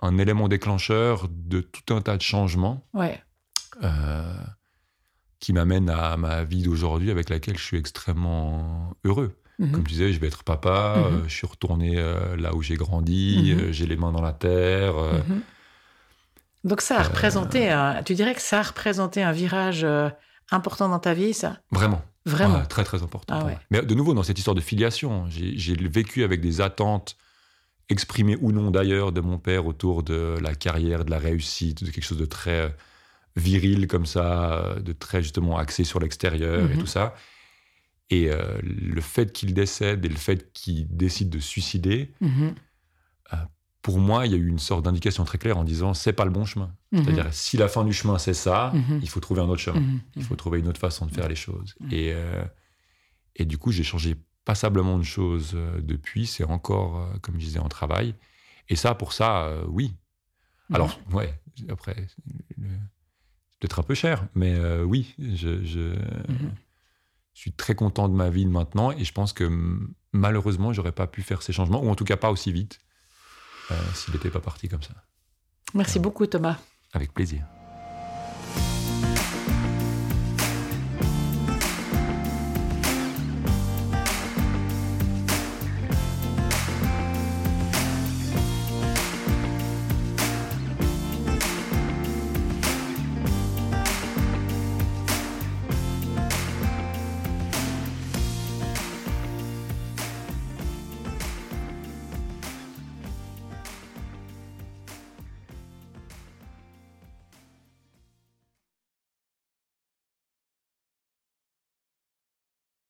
[0.00, 2.86] un, élément déclencheur de tout un tas de changements.
[2.94, 3.20] Ouais.
[3.82, 4.34] Euh,
[5.40, 9.36] qui m'amène à ma vie d'aujourd'hui avec laquelle je suis extrêmement heureux.
[9.58, 9.72] Mhm.
[9.72, 11.04] Comme je disais, je vais être papa, mhm.
[11.04, 13.60] euh, je suis retourné euh, là où j'ai grandi, mhm.
[13.60, 14.94] euh, j'ai les mains dans la terre.
[16.64, 17.74] Donc ça a représenté,
[18.04, 19.86] tu dirais que ça a représenté un virage
[20.50, 21.58] important dans ta vie, ça?
[21.70, 22.02] Vraiment.
[22.28, 22.64] Vraiment.
[22.66, 23.38] très, très important.
[23.40, 27.16] Ah Mais de nouveau, dans cette histoire de filiation, j'ai vécu avec des attentes
[27.88, 31.90] exprimées ou non d'ailleurs de mon père autour de la carrière, de la réussite, de
[31.90, 32.74] quelque chose de très
[33.36, 36.80] viril comme ça, de très justement axé sur l'extérieur et mhm.
[36.80, 37.14] tout ça.
[38.10, 42.54] Et euh, le fait qu'il décède et le fait qu'il décide de suicider, mhm.
[43.32, 43.36] euh,
[43.82, 46.24] pour moi, il y a eu une sorte d'indication très claire en disant c'est pas
[46.24, 46.74] le bon chemin.
[46.92, 47.04] Mhm.
[47.04, 48.72] C'est-à-dire si la fin du chemin c'est ça,
[49.02, 49.82] il faut trouver un autre chemin.
[50.16, 51.74] Il faut trouver une autre façon de faire les choses.
[51.90, 52.44] Et, euh,
[53.36, 56.26] et du coup, j'ai changé passablement de choses depuis.
[56.26, 58.14] C'est encore, comme je disais, en travail.
[58.68, 59.94] Et ça, pour ça, oui.
[60.70, 61.32] Alors, ouais,
[61.70, 62.06] après,
[63.58, 66.54] peut-être un peu cher, mais euh, oui, je, mhm.
[67.34, 69.50] suis très content de ma vie maintenant et je pense que
[70.12, 72.87] malheureusement, j'aurais pas pu faire ces changements, ou en tout cas pas aussi vite, euh,
[73.94, 74.94] s'il n'était pas parti comme ça.
[75.74, 76.56] Merci beaucoup, Thomas.
[76.92, 77.44] Avec plaisir.